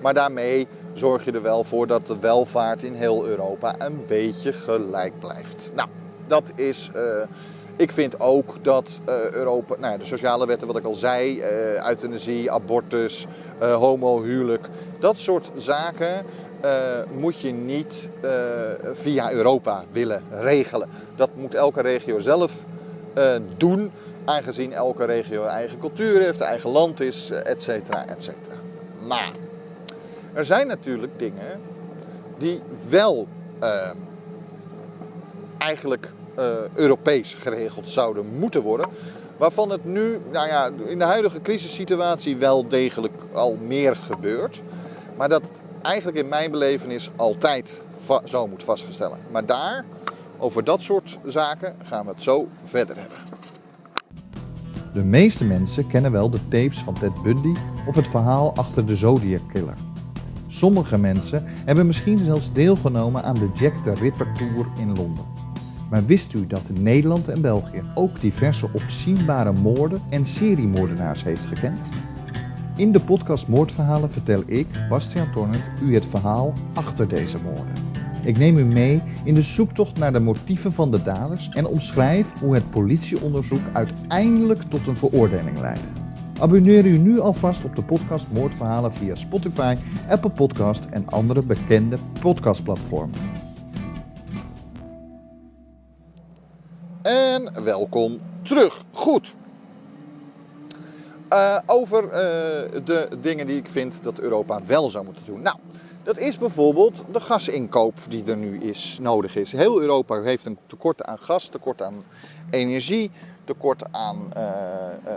maar 0.00 0.14
daarmee 0.14 0.66
zorg 0.92 1.24
je 1.24 1.32
er 1.32 1.42
wel 1.42 1.64
voor 1.64 1.86
dat 1.86 2.06
de 2.06 2.18
welvaart 2.18 2.82
in 2.82 2.94
heel 2.94 3.26
Europa 3.26 3.74
een 3.78 4.04
beetje 4.06 4.52
gelijk 4.52 5.18
blijft. 5.18 5.70
Nou, 5.74 5.88
dat 6.26 6.50
is. 6.54 6.90
Ik 7.76 7.92
vind 7.92 8.20
ook 8.20 8.64
dat 8.64 9.00
Europa, 9.30 9.74
nou 9.78 9.92
ja, 9.92 9.98
de 9.98 10.04
sociale 10.04 10.46
wetten, 10.46 10.66
wat 10.66 10.76
ik 10.76 10.84
al 10.84 10.94
zei, 10.94 11.42
euthanasie, 11.88 12.50
abortus, 12.50 13.26
homohuwelijk, 13.58 14.68
dat 14.98 15.18
soort 15.18 15.50
zaken 15.56 16.24
moet 17.12 17.40
je 17.40 17.52
niet 17.52 18.08
via 18.92 19.32
Europa 19.32 19.84
willen 19.92 20.22
regelen. 20.30 20.88
Dat 21.16 21.30
moet 21.34 21.54
elke 21.54 21.80
regio 21.80 22.18
zelf 22.18 22.64
doen, 23.56 23.90
aangezien 24.24 24.72
elke 24.72 25.04
regio 25.04 25.44
eigen 25.44 25.78
cultuur 25.78 26.20
heeft, 26.20 26.40
eigen 26.40 26.70
land 26.70 27.00
is, 27.00 27.30
et 27.30 27.62
cetera, 27.62 28.06
et 28.06 28.22
cetera. 28.22 28.56
Maar 29.06 29.32
er 30.32 30.44
zijn 30.44 30.66
natuurlijk 30.66 31.18
dingen 31.18 31.60
die 32.38 32.62
wel 32.88 33.26
eigenlijk 35.58 36.12
Europees 36.74 37.34
geregeld 37.34 37.88
zouden 37.88 38.38
moeten 38.38 38.62
worden. 38.62 38.88
Waarvan 39.36 39.70
het 39.70 39.84
nu, 39.84 40.20
nou 40.32 40.48
ja, 40.48 40.70
in 40.86 40.98
de 40.98 41.04
huidige 41.04 41.40
crisissituatie 41.40 42.36
wel 42.36 42.68
degelijk 42.68 43.14
al 43.32 43.56
meer 43.60 43.96
gebeurt. 43.96 44.62
Maar 45.16 45.28
dat 45.28 45.42
eigenlijk 45.82 46.18
in 46.18 46.28
mijn 46.28 46.50
belevenis 46.50 47.10
altijd 47.16 47.82
zo 48.24 48.46
moet 48.46 48.62
vaststellen. 48.62 49.18
Maar 49.30 49.46
daar, 49.46 49.84
over 50.38 50.64
dat 50.64 50.82
soort 50.82 51.18
zaken, 51.24 51.76
gaan 51.84 52.04
we 52.04 52.10
het 52.10 52.22
zo 52.22 52.48
verder 52.62 52.96
hebben. 52.96 53.18
De 54.92 55.04
meeste 55.04 55.44
mensen 55.44 55.86
kennen 55.86 56.12
wel 56.12 56.30
de 56.30 56.40
tapes 56.48 56.78
van 56.78 56.94
Ted 56.94 57.22
Bundy 57.22 57.54
of 57.86 57.94
het 57.94 58.08
verhaal 58.08 58.54
achter 58.54 58.86
de 58.86 58.96
Zodiac 58.96 59.42
Killer. 59.52 59.76
Sommige 60.46 60.98
mensen 60.98 61.44
hebben 61.46 61.86
misschien 61.86 62.18
zelfs 62.18 62.52
deelgenomen 62.52 63.22
aan 63.22 63.34
de 63.34 63.50
Jack 63.54 63.72
the 63.72 63.94
Ripper 63.94 64.32
Tour 64.34 64.66
in 64.78 64.96
Londen. 64.96 65.35
Maar 65.90 66.06
wist 66.06 66.34
u 66.34 66.46
dat 66.46 66.62
Nederland 66.80 67.28
en 67.28 67.40
België 67.40 67.82
ook 67.94 68.20
diverse 68.20 68.68
opzienbare 68.72 69.52
moorden 69.52 70.00
en 70.08 70.24
seriemoordenaars 70.24 71.24
heeft 71.24 71.46
gekend? 71.46 71.80
In 72.76 72.92
de 72.92 73.00
podcast 73.00 73.48
Moordverhalen 73.48 74.10
vertel 74.10 74.42
ik, 74.46 74.66
Bastiaan 74.88 75.32
Tornert, 75.32 75.80
u 75.82 75.94
het 75.94 76.06
verhaal 76.06 76.52
achter 76.74 77.08
deze 77.08 77.38
moorden. 77.42 77.74
Ik 78.24 78.38
neem 78.38 78.56
u 78.56 78.64
mee 78.64 79.02
in 79.24 79.34
de 79.34 79.42
zoektocht 79.42 79.98
naar 79.98 80.12
de 80.12 80.20
motieven 80.20 80.72
van 80.72 80.90
de 80.90 81.02
daders 81.02 81.48
en 81.48 81.66
omschrijf 81.66 82.32
hoe 82.40 82.54
het 82.54 82.70
politieonderzoek 82.70 83.62
uiteindelijk 83.72 84.62
tot 84.62 84.86
een 84.86 84.96
veroordeling 84.96 85.58
leidde. 85.60 85.86
Abonneer 86.40 86.86
u 86.86 86.98
nu 86.98 87.20
alvast 87.20 87.64
op 87.64 87.76
de 87.76 87.82
podcast 87.82 88.26
Moordverhalen 88.32 88.92
via 88.92 89.14
Spotify, 89.14 89.76
Apple 90.08 90.30
Podcast 90.30 90.84
en 90.90 91.08
andere 91.08 91.42
bekende 91.42 91.96
podcastplatformen. 92.20 93.45
En 97.06 97.64
welkom 97.64 98.20
terug. 98.42 98.84
Goed, 98.92 99.34
uh, 101.32 101.58
over 101.66 102.04
uh, 102.04 102.10
de 102.84 103.08
dingen 103.20 103.46
die 103.46 103.56
ik 103.56 103.68
vind 103.68 104.02
dat 104.02 104.18
Europa 104.18 104.60
wel 104.64 104.90
zou 104.90 105.04
moeten 105.04 105.24
doen. 105.24 105.42
Nou, 105.42 105.56
dat 106.02 106.18
is 106.18 106.38
bijvoorbeeld 106.38 107.04
de 107.12 107.20
gasinkoop 107.20 107.94
die 108.08 108.24
er 108.24 108.36
nu 108.36 108.60
is, 108.60 108.98
nodig 109.00 109.36
is. 109.36 109.52
Heel 109.52 109.80
Europa 109.80 110.20
heeft 110.20 110.44
een 110.44 110.58
tekort 110.66 111.04
aan 111.04 111.18
gas, 111.18 111.48
tekort 111.48 111.82
aan 111.82 112.02
energie, 112.50 113.10
tekort 113.44 113.82
aan 113.90 114.32
uh, 114.36 114.42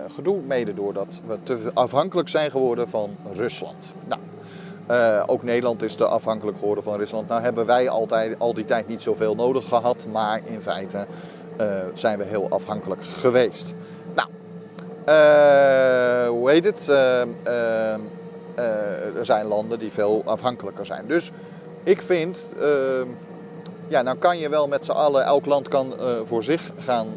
gedoe. 0.07 0.41
Mede 0.41 0.73
doordat 0.73 1.21
we 1.25 1.37
te 1.43 1.71
afhankelijk 1.73 2.29
zijn 2.29 2.51
geworden 2.51 2.89
van 2.89 3.17
Rusland. 3.33 3.93
Nou, 4.07 4.21
ook 5.25 5.43
Nederland 5.43 5.81
is 5.81 5.95
te 5.95 6.05
afhankelijk 6.05 6.57
geworden 6.57 6.83
van 6.83 6.97
Rusland. 6.97 7.27
Nou 7.27 7.41
hebben 7.41 7.65
wij 7.65 7.89
altijd, 7.89 8.39
al 8.39 8.53
die 8.53 8.65
tijd 8.65 8.87
niet 8.87 9.01
zoveel 9.01 9.35
nodig 9.35 9.67
gehad, 9.67 10.07
maar 10.11 10.41
in 10.45 10.61
feite 10.61 11.07
zijn 11.93 12.17
we 12.17 12.23
heel 12.23 12.49
afhankelijk 12.49 13.03
geweest. 13.03 13.75
Uh, 15.09 16.27
hoe 16.27 16.49
heet 16.49 16.65
het? 16.65 16.87
Uh, 16.89 17.21
er 19.17 19.25
zijn 19.25 19.45
landen 19.45 19.79
die 19.79 19.91
veel 19.91 20.21
afhankelijker 20.25 20.85
zijn. 20.85 21.07
Dus 21.07 21.31
ik 21.83 22.01
vind, 22.01 22.51
ehm, 22.59 23.07
ja, 23.87 24.01
nou 24.01 24.17
kan 24.17 24.37
je 24.37 24.49
wel 24.49 24.67
met 24.67 24.85
z'n 24.85 24.91
allen, 24.91 25.23
elk 25.23 25.45
land 25.45 25.67
kan 25.67 25.93
voor 26.23 26.43
zich 26.43 26.71
gaan 26.77 27.07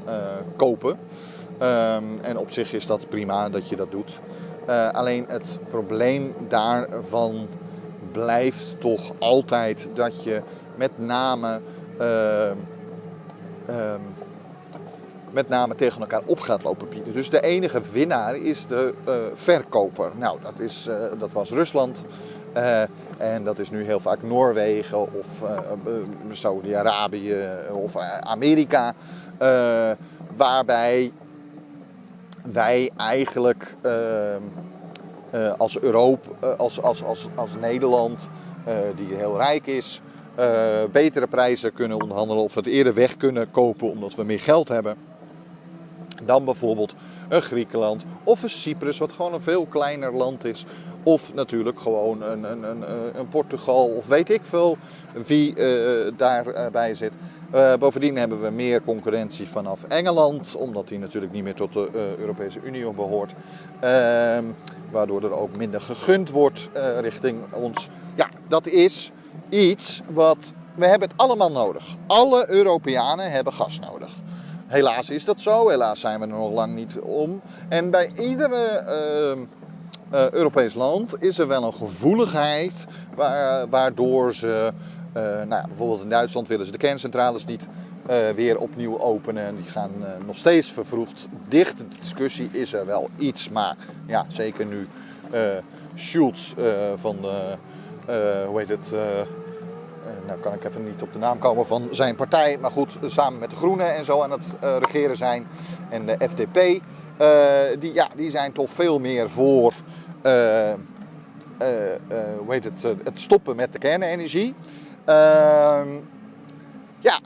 kopen. 0.56 0.98
Ehm, 1.58 2.04
en 2.22 2.38
op 2.38 2.50
zich 2.50 2.72
is 2.72 2.86
dat 2.86 3.08
prima 3.08 3.48
dat 3.48 3.68
je 3.68 3.76
dat 3.76 3.90
doet. 3.90 4.18
alleen 4.92 5.24
het 5.28 5.58
probleem 5.70 6.34
daarvan 6.48 7.48
blijft 8.12 8.80
toch 8.80 9.12
altijd 9.18 9.88
dat 9.94 10.22
je 10.22 10.42
met 10.76 10.90
name 10.98 11.60
met 15.32 15.48
name 15.48 15.74
tegen 15.74 16.00
elkaar 16.00 16.22
op 16.24 16.40
gaat 16.40 16.62
lopen 16.62 16.88
bieden. 16.88 17.14
Dus 17.14 17.30
de 17.30 17.40
enige 17.40 17.80
winnaar 17.92 18.36
is 18.36 18.66
de 18.66 18.94
uh, 19.08 19.14
verkoper. 19.34 20.10
Nou, 20.16 20.38
dat, 20.42 20.58
is, 20.58 20.86
uh, 20.88 20.96
dat 21.18 21.32
was 21.32 21.50
Rusland. 21.50 22.04
Uh, 22.56 22.80
en 23.18 23.44
dat 23.44 23.58
is 23.58 23.70
nu 23.70 23.84
heel 23.84 24.00
vaak 24.00 24.22
Noorwegen 24.22 24.98
of 24.98 25.42
Saudi-Arabië 26.30 27.46
of 27.70 27.96
Amerika. 28.20 28.94
waarbij 30.36 31.12
wij 32.52 32.90
eigenlijk 32.96 33.76
als 35.58 35.80
Europa, 35.80 36.46
als, 36.56 36.82
als, 36.82 37.04
als, 37.04 37.28
als 37.34 37.56
Nederland, 37.60 38.28
die 38.96 39.14
heel 39.14 39.36
rijk 39.36 39.66
is, 39.66 40.02
eh, 40.34 40.84
betere 40.92 41.26
prijzen 41.26 41.72
kunnen 41.72 42.00
onderhandelen 42.00 42.42
of 42.42 42.54
het 42.54 42.66
eerder 42.66 42.94
weg 42.94 43.16
kunnen 43.16 43.50
kopen 43.50 43.90
omdat 43.90 44.14
we 44.14 44.22
meer 44.22 44.40
geld 44.40 44.68
hebben 44.68 44.96
dan 46.24 46.44
bijvoorbeeld 46.44 46.94
een 47.28 47.42
Griekenland 47.42 48.04
of 48.24 48.42
een 48.42 48.50
Cyprus, 48.50 48.98
wat 48.98 49.12
gewoon 49.12 49.34
een 49.34 49.42
veel 49.42 49.66
kleiner 49.66 50.16
land 50.16 50.44
is. 50.44 50.64
Of 51.02 51.34
natuurlijk 51.34 51.80
gewoon 51.80 52.22
een, 52.22 52.44
een, 52.44 52.62
een, 52.62 52.84
een 53.18 53.28
Portugal 53.28 53.86
of 53.86 54.06
weet 54.06 54.30
ik 54.30 54.44
veel 54.44 54.76
wie 55.26 55.56
uh, 55.56 56.12
daarbij 56.16 56.94
zit. 56.94 57.12
Bovendien 57.78 58.16
hebben 58.16 58.42
we 58.42 58.50
meer 58.50 58.82
concurrentie 58.82 59.48
vanaf 59.48 59.84
Engeland, 59.84 60.56
omdat 60.56 60.88
die 60.88 60.98
natuurlijk 60.98 61.32
niet 61.32 61.42
meer 61.42 61.54
tot 61.54 61.72
de 61.72 62.14
Europese 62.18 62.60
Unie 62.62 62.92
behoort. 62.92 63.34
Uh, 63.84 63.90
waardoor 64.90 65.22
er 65.22 65.32
ook 65.32 65.56
minder 65.56 65.80
gegund 65.80 66.30
wordt 66.30 66.68
richting 67.00 67.38
ons. 67.54 67.88
Ja, 68.16 68.28
dat 68.48 68.66
is 68.66 69.12
iets 69.48 70.02
wat. 70.08 70.52
We 70.74 70.86
hebben 70.86 71.08
het 71.08 71.20
allemaal 71.20 71.52
nodig. 71.52 71.84
Alle 72.06 72.50
Europeanen 72.50 73.30
hebben 73.30 73.52
gas 73.52 73.78
nodig. 73.78 74.12
Helaas 74.72 75.10
is 75.10 75.24
dat 75.24 75.40
zo, 75.40 75.68
helaas 75.68 76.00
zijn 76.00 76.20
we 76.20 76.26
er 76.26 76.32
nog 76.32 76.52
lang 76.52 76.74
niet 76.74 77.00
om. 77.00 77.40
En 77.68 77.90
bij 77.90 78.12
iedere 78.18 78.84
uh, 80.12 80.30
Europees 80.30 80.74
land 80.74 81.22
is 81.22 81.38
er 81.38 81.48
wel 81.48 81.64
een 81.64 81.74
gevoeligheid 81.74 82.86
waardoor 83.70 84.34
ze, 84.34 84.72
uh, 85.16 85.22
nou 85.22 85.48
ja, 85.48 85.66
bijvoorbeeld 85.66 86.02
in 86.02 86.08
Duitsland 86.08 86.48
willen 86.48 86.66
ze 86.66 86.72
de 86.72 86.78
kerncentrales 86.78 87.44
niet 87.44 87.66
weer 88.34 88.58
opnieuw 88.58 89.00
openen. 89.00 89.44
En 89.44 89.56
die 89.56 89.64
gaan 89.64 89.90
nog 90.26 90.36
steeds 90.36 90.72
vervroegd 90.72 91.28
dicht. 91.48 91.78
De 91.78 91.84
discussie 91.98 92.48
is 92.52 92.72
er 92.72 92.86
wel 92.86 93.08
iets, 93.18 93.48
maar 93.48 93.76
ja, 94.06 94.24
zeker 94.28 94.66
nu 94.66 94.88
Schulz 95.94 96.52
van 96.96 97.16
hoe 98.46 98.58
heet 98.58 98.68
het 98.68 98.92
nou 100.26 100.38
kan 100.40 100.52
ik 100.52 100.64
even 100.64 100.84
niet 100.84 101.02
op 101.02 101.12
de 101.12 101.18
naam 101.18 101.38
komen 101.38 101.66
van 101.66 101.88
zijn 101.90 102.14
partij, 102.14 102.58
maar 102.60 102.70
goed, 102.70 102.98
samen 103.06 103.38
met 103.38 103.50
de 103.50 103.56
Groenen 103.56 103.94
en 103.94 104.04
zo 104.04 104.22
aan 104.22 104.30
het 104.30 104.46
uh, 104.64 104.76
regeren 104.78 105.16
zijn. 105.16 105.46
En 105.88 106.06
de 106.06 106.16
FDP, 106.28 106.56
uh, 106.56 106.78
die, 107.78 107.94
ja, 107.94 108.08
die 108.16 108.30
zijn 108.30 108.52
toch 108.52 108.70
veel 108.70 108.98
meer 108.98 109.30
voor 109.30 109.72
uh, 110.22 110.72
hoe 112.38 112.52
heet 112.52 112.64
het, 112.64 112.82
het 112.82 113.20
stoppen 113.20 113.56
met 113.56 113.72
de 113.72 113.78
kernenergie. 113.78 114.54
Ehm, 115.04 115.88
ja, 116.98 117.20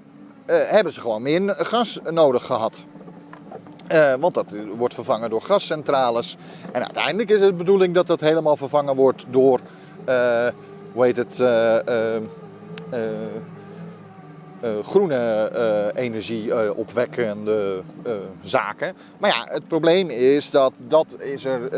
hebben 0.47 0.93
ze 0.93 1.01
gewoon 1.01 1.23
meer 1.23 1.55
gas 1.59 2.01
nodig 2.11 2.47
gehad. 2.47 2.85
want 4.21 4.35
dat 4.35 4.55
wordt 4.77 4.95
vervangen 4.95 5.31
door 5.31 5.43
gascentrales. 5.43 6.37
En 6.73 6.85
uiteindelijk 6.85 7.31
is 7.31 7.41
het 7.41 7.49
de 7.49 7.57
bedoeling 7.57 7.95
dat 7.95 8.07
dat 8.07 8.21
helemaal 8.21 8.57
vervangen 8.57 8.97
wordt 8.97 9.25
door, 9.31 9.61
hoe 10.93 11.05
heet 11.05 11.17
het, 11.17 11.39
uh, 11.39 11.77
groene 14.83 15.51
uh, 15.55 16.03
energie 16.03 16.75
opwekkende 16.75 17.83
zaken. 18.43 18.93
Maar 19.19 19.31
ja, 19.31 19.47
het 19.51 19.69
probleem 19.69 20.11
is 20.11 20.51
dat 20.51 20.73
dat 20.79 21.17
is 21.19 21.45
er 21.45 21.71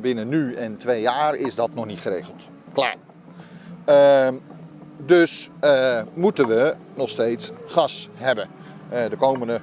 binnen 0.00 0.28
nu 0.28 0.54
en 0.54 0.76
twee 0.76 1.00
jaar 1.00 1.34
is 1.34 1.54
dat 1.54 1.74
nog 1.74 1.86
niet 1.86 2.00
geregeld. 2.00 2.42
Klaar. 2.72 2.96
Ehm, 3.84 4.34
dus 5.06 5.50
moeten 6.14 6.48
we 6.48 6.74
nog 6.94 7.08
steeds 7.08 7.50
gas 7.66 8.08
hebben. 8.14 8.48
de 8.88 9.16
komende, 9.18 9.60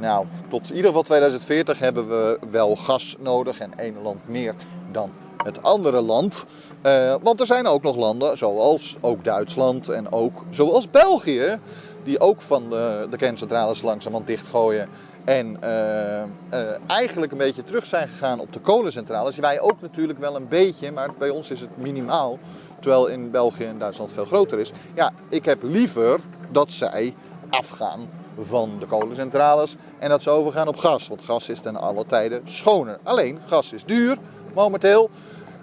nou, 0.00 0.26
tot 0.48 0.68
in 0.70 0.76
ieder 0.76 0.86
geval 0.86 1.02
2040 1.02 1.78
hebben 1.78 2.08
we 2.08 2.38
wel 2.50 2.76
gas 2.76 3.16
nodig 3.18 3.58
en 3.58 3.78
één 3.78 4.02
land 4.02 4.28
meer 4.28 4.54
dan 4.90 5.10
het 5.44 5.62
andere 5.62 6.00
land. 6.00 6.44
Uh, 6.86 7.14
want 7.22 7.40
er 7.40 7.46
zijn 7.46 7.66
ook 7.66 7.82
nog 7.82 7.96
landen, 7.96 8.38
zoals 8.38 8.96
ook 9.00 9.24
Duitsland 9.24 9.88
en 9.88 10.12
ook 10.12 10.44
zoals 10.50 10.90
België, 10.90 11.58
die 12.02 12.20
ook 12.20 12.42
van 12.42 12.70
de, 12.70 13.06
de 13.10 13.16
kerncentrales 13.16 13.82
langzamerhand 13.82 14.26
dichtgooien. 14.26 14.88
En 15.24 15.56
uh, 15.64 16.22
uh, 16.60 16.60
eigenlijk 16.86 17.32
een 17.32 17.38
beetje 17.38 17.64
terug 17.64 17.86
zijn 17.86 18.08
gegaan 18.08 18.40
op 18.40 18.52
de 18.52 18.60
kolencentrales. 18.60 19.36
Wij 19.36 19.60
ook 19.60 19.80
natuurlijk 19.80 20.18
wel 20.18 20.36
een 20.36 20.48
beetje, 20.48 20.92
maar 20.92 21.10
bij 21.18 21.30
ons 21.30 21.50
is 21.50 21.60
het 21.60 21.76
minimaal. 21.76 22.38
Terwijl 22.80 23.06
in 23.06 23.30
België 23.30 23.64
en 23.64 23.78
Duitsland 23.78 24.12
veel 24.12 24.24
groter 24.24 24.58
is. 24.58 24.72
Ja, 24.94 25.12
ik 25.28 25.44
heb 25.44 25.62
liever 25.62 26.20
dat 26.50 26.72
zij 26.72 27.14
afgaan 27.50 28.10
van 28.38 28.70
de 28.78 28.86
kolencentrales 28.86 29.76
en 29.98 30.08
dat 30.08 30.22
ze 30.22 30.30
overgaan 30.30 30.68
op 30.68 30.76
gas. 30.76 31.08
Want 31.08 31.24
gas 31.24 31.48
is 31.48 31.60
ten 31.60 31.76
alle 31.76 32.06
tijden 32.06 32.40
schoner. 32.44 32.98
Alleen, 33.02 33.38
gas 33.46 33.72
is 33.72 33.84
duur 33.84 34.16
momenteel. 34.54 35.10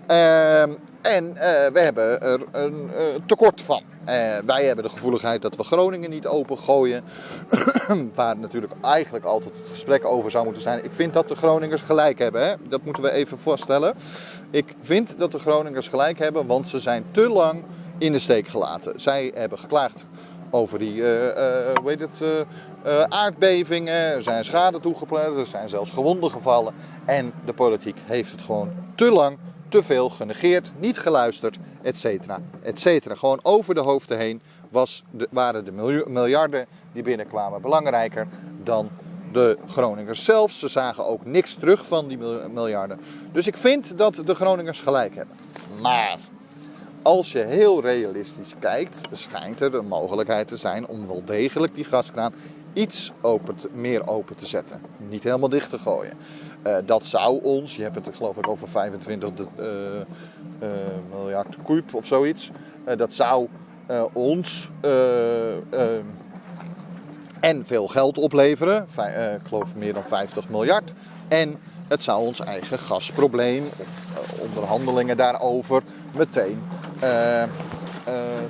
Ehm, 0.08 0.72
en 1.02 1.26
uh, 1.26 1.42
we 1.74 1.80
hebben 1.80 2.22
er 2.22 2.42
een 2.52 2.90
uh, 2.94 3.00
tekort 3.26 3.62
van. 3.62 3.84
Uh, 4.00 4.06
wij 4.46 4.66
hebben 4.66 4.84
de 4.84 4.90
gevoeligheid 4.90 5.42
dat 5.42 5.56
we 5.56 5.64
Groningen 5.64 6.10
niet 6.10 6.28
opengooien. 6.28 7.04
waar 8.16 8.38
natuurlijk 8.38 8.74
eigenlijk 8.82 9.26
altijd 9.26 9.58
het 9.58 9.70
gesprek 9.70 10.06
over 10.06 10.32
zou 10.32 10.44
moeten 10.44 10.62
zijn. 10.62 10.84
Ik 10.84 10.94
vind 10.94 11.14
dat 11.14 11.28
de 11.28 11.36
Groningers 11.36 11.82
gelijk 11.82 12.20
hebben. 12.20 12.48
Hè? 12.48 12.54
Dat 12.68 12.84
moeten 12.84 13.04
we 13.04 13.12
even 13.12 13.40
vaststellen. 13.40 13.96
Ik 14.52 14.76
vind 14.82 15.16
dat 15.18 15.32
de 15.32 15.40
Groningers 15.40 15.88
gelijk 15.88 16.20
hebben, 16.20 16.48
want 16.48 16.68
ze 16.68 16.80
zijn 16.80 17.06
te 17.12 17.30
lang 17.30 17.64
in 17.98 18.12
de 18.12 18.20
steek 18.20 18.48
gelaten. 18.48 19.00
Zij 19.00 19.32
hebben 19.34 19.60
geklaagd 19.60 20.06
over 20.50 20.80
die 20.80 21.02
hoe 21.02 21.82
heet 21.86 22.00
het, 22.00 22.46
aardbevingen. 23.10 23.94
Er 23.94 24.24
zijn 24.24 24.46
schade 24.46 24.80
toegeplaatst, 24.80 25.38
er 25.38 25.46
zijn 25.46 25.70
zelfs 25.70 25.92
gewonden 25.92 26.32
gevallen. 26.32 26.74
En 27.06 27.34
de 27.46 27.54
politiek 27.54 27.98
heeft 28.04 28.32
het 28.32 28.42
gewoon 28.42 28.72
te 28.96 29.12
lang 29.12 29.38
te 29.70 29.84
veel 29.84 30.10
genegeerd, 30.10 30.72
niet 30.78 31.00
geluisterd, 31.00 31.58
et 31.82 31.98
cetera, 31.98 32.40
et 32.62 32.80
cetera. 32.80 33.16
Gewoon 33.16 33.40
over 33.42 33.76
de 33.76 33.82
hoofden 33.82 34.18
heen 34.18 34.42
was 34.70 35.04
de, 35.12 35.28
waren 35.32 35.66
de 35.66 36.04
miljarden 36.08 36.66
die 36.94 37.04
binnenkwamen 37.04 37.62
belangrijker 37.62 38.28
dan 38.64 38.90
de 39.32 39.58
Groningers 39.68 40.24
zelf. 40.24 40.52
Ze 40.52 40.68
zagen 40.68 41.06
ook 41.06 41.26
niks 41.26 41.54
terug 41.54 41.88
van 41.88 42.08
die 42.08 42.18
miljarden. 42.54 43.00
Dus 43.32 43.48
ik 43.48 43.58
vind 43.58 43.98
dat 43.98 44.22
de 44.26 44.36
Groningers 44.36 44.82
gelijk 44.82 45.16
hebben. 45.16 45.36
Maar 45.82 46.18
als 47.02 47.32
je 47.32 47.40
heel 47.40 47.82
realistisch 47.82 48.54
kijkt, 48.60 49.02
schijnt 49.12 49.60
er 49.60 49.76
een 49.76 49.88
mogelijkheid 49.88 50.48
te 50.48 50.58
zijn 50.58 50.88
om 50.88 51.08
wel 51.08 51.24
degelijk 51.26 51.76
die 51.76 51.84
gaskraan 51.84 52.34
iets 52.74 53.12
meer 53.74 54.08
open 54.08 54.36
te 54.36 54.46
zetten. 54.46 54.82
Niet 54.98 55.24
helemaal 55.24 55.50
dicht 55.50 55.70
te 55.70 55.80
gooien. 55.80 56.14
Uh, 56.68 56.78
dat 56.86 57.06
zou 57.06 57.44
ons, 57.44 57.76
je 57.76 57.82
hebt 57.84 58.06
het 58.06 58.16
geloof 58.16 58.38
ik 58.38 58.48
over 58.48 58.68
25 58.68 59.30
uh, 59.30 59.66
uh, 60.62 60.70
miljard 61.10 61.58
kuub 61.66 61.94
of 61.94 62.06
zoiets. 62.06 62.52
Eh, 62.84 62.98
dat 62.98 63.14
zou 63.14 63.48
eh, 63.86 64.04
ons 64.14 64.70
en 67.40 67.66
veel 67.66 67.88
geld 67.88 68.18
opleveren. 68.18 68.82
ik 69.42 69.48
geloof 69.48 69.76
meer 69.76 69.94
dan 69.94 70.08
50 70.08 70.50
miljard. 70.50 70.94
En 71.28 71.56
het 71.88 72.04
zou 72.04 72.26
ons 72.26 72.40
eigen 72.40 72.80
gasprobleem 72.80 73.66
of 73.78 74.04
onderhandelingen 74.40 75.18
daarover 75.18 75.84
meteen 76.18 76.62
uh, 77.04 77.44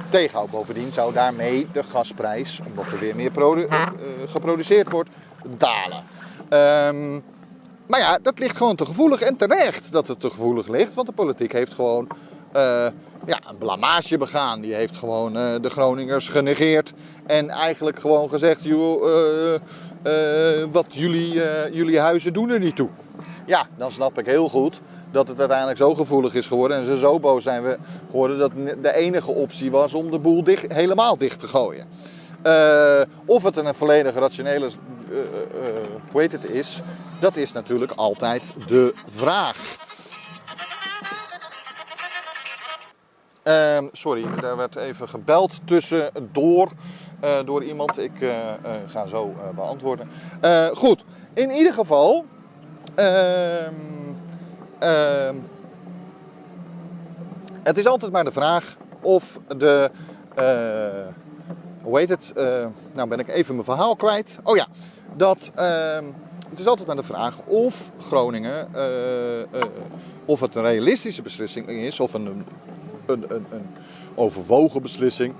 tegenhouden. 0.10 0.56
Bovendien 0.56 0.92
zou 0.92 1.14
daarmee 1.14 1.68
de 1.74 1.84
gasprijs, 1.84 2.60
omdat 2.68 2.86
er 2.92 3.00
weer 3.00 3.16
meer 3.16 3.32
uh, 3.38 3.86
geproduceerd 4.26 4.92
wordt, 4.92 5.10
dalen. 5.58 6.04
Um, 6.96 7.24
maar 7.88 8.00
ja, 8.00 8.20
dat 8.22 8.40
ligt 8.40 8.58
gewoon 8.58 8.76
te 8.76 8.86
gevoelig 8.86 9.22
en 9.22 9.36
terecht 9.36 9.92
dat 9.92 10.08
het 10.08 10.20
te 10.20 10.30
gevoelig 10.30 10.68
ligt. 10.68 10.94
Want 10.94 11.08
de 11.08 11.14
politiek 11.14 11.52
heeft 11.52 11.74
gewoon 11.74 12.08
ja, 13.26 13.40
een 13.50 13.58
blamage 13.58 14.18
begaan. 14.18 14.62
Die 14.62 14.74
heeft 14.74 14.98
gewoon 14.98 15.34
de 15.34 15.70
Groningers 15.70 16.28
genegeerd. 16.28 16.94
En 17.26 17.50
eigenlijk 17.50 18.00
gewoon 18.00 18.30
gezegd, 18.30 18.64
joh, 18.64 19.60
wat 20.72 20.86
jullie, 20.90 21.42
jullie 21.72 22.00
huizen 22.00 22.34
doen 22.34 22.50
er 22.50 22.60
niet 22.60 22.76
toe. 22.76 22.90
Ja, 23.46 23.68
dan 23.78 23.92
snap 23.92 24.20
ik 24.20 24.26
heel 24.26 24.50
goed 24.50 24.82
dat 25.12 25.28
het 25.28 25.40
uiteindelijk 25.40 25.78
zo 25.78 25.96
gevoelig 25.96 26.34
is 26.34 26.48
geworden 26.48 26.78
en 26.78 26.86
ze 26.86 26.98
zo 26.98 27.20
boos 27.20 27.44
zijn 27.44 27.64
we 27.64 27.78
geworden 28.10 28.38
dat 28.38 28.52
de 28.82 28.96
enige 28.96 29.32
optie 29.32 29.72
was 29.72 29.94
om 29.94 30.12
de 30.12 30.20
boel 30.20 30.44
dicht, 30.44 30.74
helemaal 30.74 31.18
dicht 31.18 31.40
te 31.40 31.48
gooien. 31.48 31.88
Uh, 32.46 33.02
of 33.26 33.44
het 33.44 33.58
een 33.58 33.76
volledig 33.76 34.14
rationele 34.16 34.70
uh, 36.14 36.22
het 36.22 36.50
is, 36.50 36.82
dat 37.20 37.36
is 37.36 37.52
natuurlijk 37.52 37.92
altijd 37.92 38.54
de 38.68 38.94
vraag. 39.10 39.78
Ehm, 43.44 43.88
sorry, 43.92 44.26
daar 44.42 44.58
werd 44.58 44.76
even 44.76 45.10
gebeld 45.10 45.60
tussendoor 45.66 46.70
door 47.46 47.64
iemand. 47.64 48.00
Ik 48.00 48.12
ga 48.86 49.08
zo 49.08 49.36
beantwoorden. 49.56 50.10
goed, 50.74 51.04
in 51.34 51.52
ieder 51.52 51.74
geval. 51.74 52.26
Ehm, 52.96 53.99
uh, 54.84 55.30
het 57.64 57.78
is 57.78 57.86
altijd 57.86 58.12
maar 58.12 58.24
de 58.24 58.32
vraag 58.32 58.78
of 59.02 59.40
de. 59.58 59.92
Uh, 60.40 61.14
hoe 61.82 61.98
heet 61.98 62.10
het? 62.10 62.34
Uh, 62.38 62.66
nou 62.94 63.08
ben 63.08 63.20
ik 63.20 63.28
even 63.28 63.54
mijn 63.54 63.66
verhaal 63.66 63.96
kwijt. 63.96 64.40
Oh 64.44 64.56
ja, 64.56 64.68
dat. 65.16 65.52
Ehm, 65.56 66.04
het 66.50 66.60
is 66.60 66.68
altijd 66.68 66.88
maar 66.88 66.96
de 66.96 67.04
vraag 67.04 67.38
of 67.46 67.92
Groningen. 67.98 68.74
Eh, 68.74 69.62
of 70.26 70.40
het 70.40 70.56
een 70.56 70.64
realistische 70.64 71.22
beslissing 71.22 71.70
is 71.70 72.00
of 72.00 72.14
een, 72.14 72.26
een, 73.06 73.26
een, 73.28 73.46
een 73.50 73.68
overwogen 74.16 74.82
beslissing. 74.82 75.34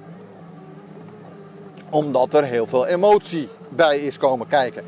Omdat 1.92 2.34
er 2.34 2.44
heel 2.44 2.68
veel 2.68 2.86
emotie 2.86 3.50
bij 3.70 4.00
is 4.00 4.18
komen 4.18 4.48
kijken. 4.48 4.84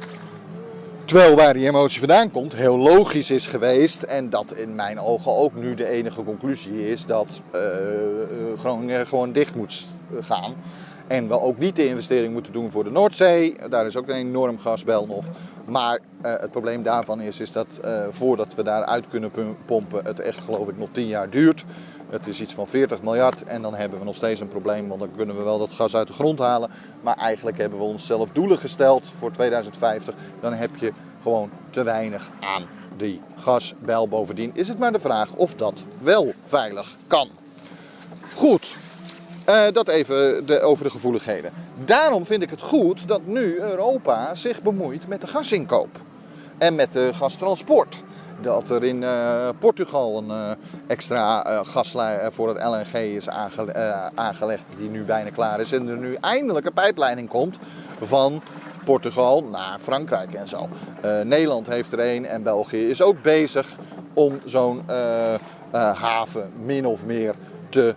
Terwijl 1.11 1.35
waar 1.35 1.53
die 1.53 1.67
emotie 1.67 1.99
vandaan 1.99 2.31
komt, 2.31 2.55
heel 2.55 2.77
logisch 2.77 3.31
is 3.31 3.47
geweest. 3.47 4.03
En 4.03 4.29
dat 4.29 4.53
in 4.53 4.75
mijn 4.75 4.99
ogen 4.99 5.35
ook 5.35 5.55
nu 5.55 5.73
de 5.73 5.87
enige 5.87 6.23
conclusie 6.23 6.91
is 6.91 7.05
dat 7.05 7.41
uh, 7.55 7.61
Groningen 8.57 9.07
gewoon 9.07 9.31
dicht 9.31 9.55
moet 9.55 9.87
gaan. 10.19 10.53
En 11.07 11.27
we 11.27 11.39
ook 11.39 11.57
niet 11.57 11.75
de 11.75 11.87
investering 11.87 12.33
moeten 12.33 12.53
doen 12.53 12.71
voor 12.71 12.83
de 12.83 12.91
Noordzee. 12.91 13.55
Daar 13.69 13.85
is 13.85 13.97
ook 13.97 14.07
een 14.07 14.15
enorm 14.15 14.59
gasbel 14.59 15.05
nog. 15.05 15.25
Maar 15.65 15.99
het 16.21 16.51
probleem 16.51 16.83
daarvan 16.83 17.21
is, 17.21 17.39
is 17.39 17.51
dat 17.51 17.67
voordat 18.09 18.55
we 18.55 18.63
daaruit 18.63 19.07
kunnen 19.07 19.31
pompen, 19.65 20.05
het 20.05 20.19
echt 20.19 20.39
geloof 20.39 20.67
ik 20.67 20.77
nog 20.77 20.89
10 20.91 21.07
jaar 21.07 21.29
duurt. 21.29 21.65
Het 22.11 22.27
is 22.27 22.41
iets 22.41 22.53
van 22.53 22.67
40 22.67 23.01
miljard 23.01 23.43
en 23.43 23.61
dan 23.61 23.75
hebben 23.75 23.99
we 23.99 24.05
nog 24.05 24.15
steeds 24.15 24.39
een 24.39 24.47
probleem, 24.47 24.87
want 24.87 24.99
dan 24.99 25.15
kunnen 25.15 25.37
we 25.37 25.43
wel 25.43 25.59
dat 25.59 25.71
gas 25.71 25.95
uit 25.95 26.07
de 26.07 26.13
grond 26.13 26.39
halen. 26.39 26.69
Maar 27.01 27.17
eigenlijk 27.17 27.57
hebben 27.57 27.79
we 27.79 27.85
onszelf 27.85 28.29
doelen 28.29 28.57
gesteld 28.57 29.07
voor 29.07 29.31
2050. 29.31 30.15
Dan 30.39 30.53
heb 30.53 30.69
je 30.75 30.91
gewoon 31.21 31.49
te 31.69 31.83
weinig 31.83 32.29
aan 32.39 32.65
die 32.97 33.21
gasbel. 33.35 34.07
Bovendien 34.07 34.51
is 34.53 34.67
het 34.67 34.79
maar 34.79 34.91
de 34.91 34.99
vraag 34.99 35.33
of 35.33 35.55
dat 35.55 35.83
wel 36.01 36.33
veilig 36.43 36.97
kan. 37.07 37.29
Goed, 38.35 38.75
uh, 39.49 39.63
dat 39.71 39.87
even 39.87 40.45
de, 40.45 40.61
over 40.61 40.83
de 40.83 40.89
gevoeligheden. 40.89 41.51
Daarom 41.85 42.25
vind 42.25 42.43
ik 42.43 42.49
het 42.49 42.61
goed 42.61 43.07
dat 43.07 43.25
nu 43.25 43.59
Europa 43.59 44.35
zich 44.35 44.61
bemoeit 44.61 45.07
met 45.07 45.21
de 45.21 45.27
gasinkoop 45.27 45.99
en 46.57 46.75
met 46.75 46.91
de 46.91 47.09
gastransport. 47.13 48.03
Dat 48.41 48.69
er 48.69 48.83
in 48.83 49.01
uh, 49.01 49.49
Portugal 49.59 50.17
een 50.17 50.27
uh, 50.27 50.51
extra 50.87 51.43
gaslijn 51.63 52.31
voor 52.31 52.47
het 52.47 52.63
LNG 52.63 52.93
is 52.93 53.29
aange 53.29 53.73
aangelegd, 54.15 54.65
die 54.77 54.89
nu 54.89 55.03
bijna 55.03 55.29
klaar 55.29 55.59
is. 55.59 55.71
En 55.71 55.87
er 55.87 55.97
nu 55.97 56.17
eindelijk 56.21 56.65
een 56.65 56.73
pijpleiding 56.73 57.29
komt 57.29 57.59
van 58.01 58.41
Portugal 58.85 59.43
naar 59.43 59.79
Frankrijk 59.79 60.33
en 60.33 60.47
zo. 60.47 60.69
Nederland 61.23 61.67
heeft 61.67 61.91
er 61.91 62.15
een 62.15 62.25
en 62.25 62.43
België 62.43 62.89
is 62.89 63.01
ook 63.01 63.21
bezig 63.21 63.67
om 64.13 64.39
zo'n 64.45 64.83
haven 65.71 66.51
min 66.57 66.85
of 66.85 67.05
meer 67.05 67.35
te 67.69 67.95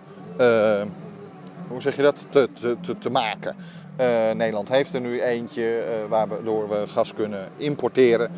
hoe 1.68 1.80
zeg 1.82 1.96
je 1.96 2.02
dat, 2.02 2.26
te, 2.30 2.48
te, 2.80 2.98
te 2.98 3.10
maken. 3.10 3.56
Uh, 4.00 4.06
Nederland 4.34 4.68
heeft 4.68 4.94
er 4.94 5.00
nu 5.00 5.20
eentje 5.20 5.84
uh, 5.88 6.08
waardoor 6.08 6.68
we 6.68 6.86
gas 6.86 7.14
kunnen 7.14 7.48
importeren. 7.56 8.30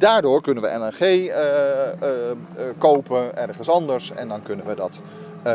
Daardoor 0.00 0.42
kunnen 0.42 0.62
we 0.62 0.68
LNG 0.78 1.28
uh, 1.28 1.34
kopen 2.78 3.36
ergens 3.36 3.68
anders 3.68 4.12
en 4.12 4.28
dan 4.28 4.42
kunnen 4.42 4.66
we 4.66 4.74
dat 4.74 5.00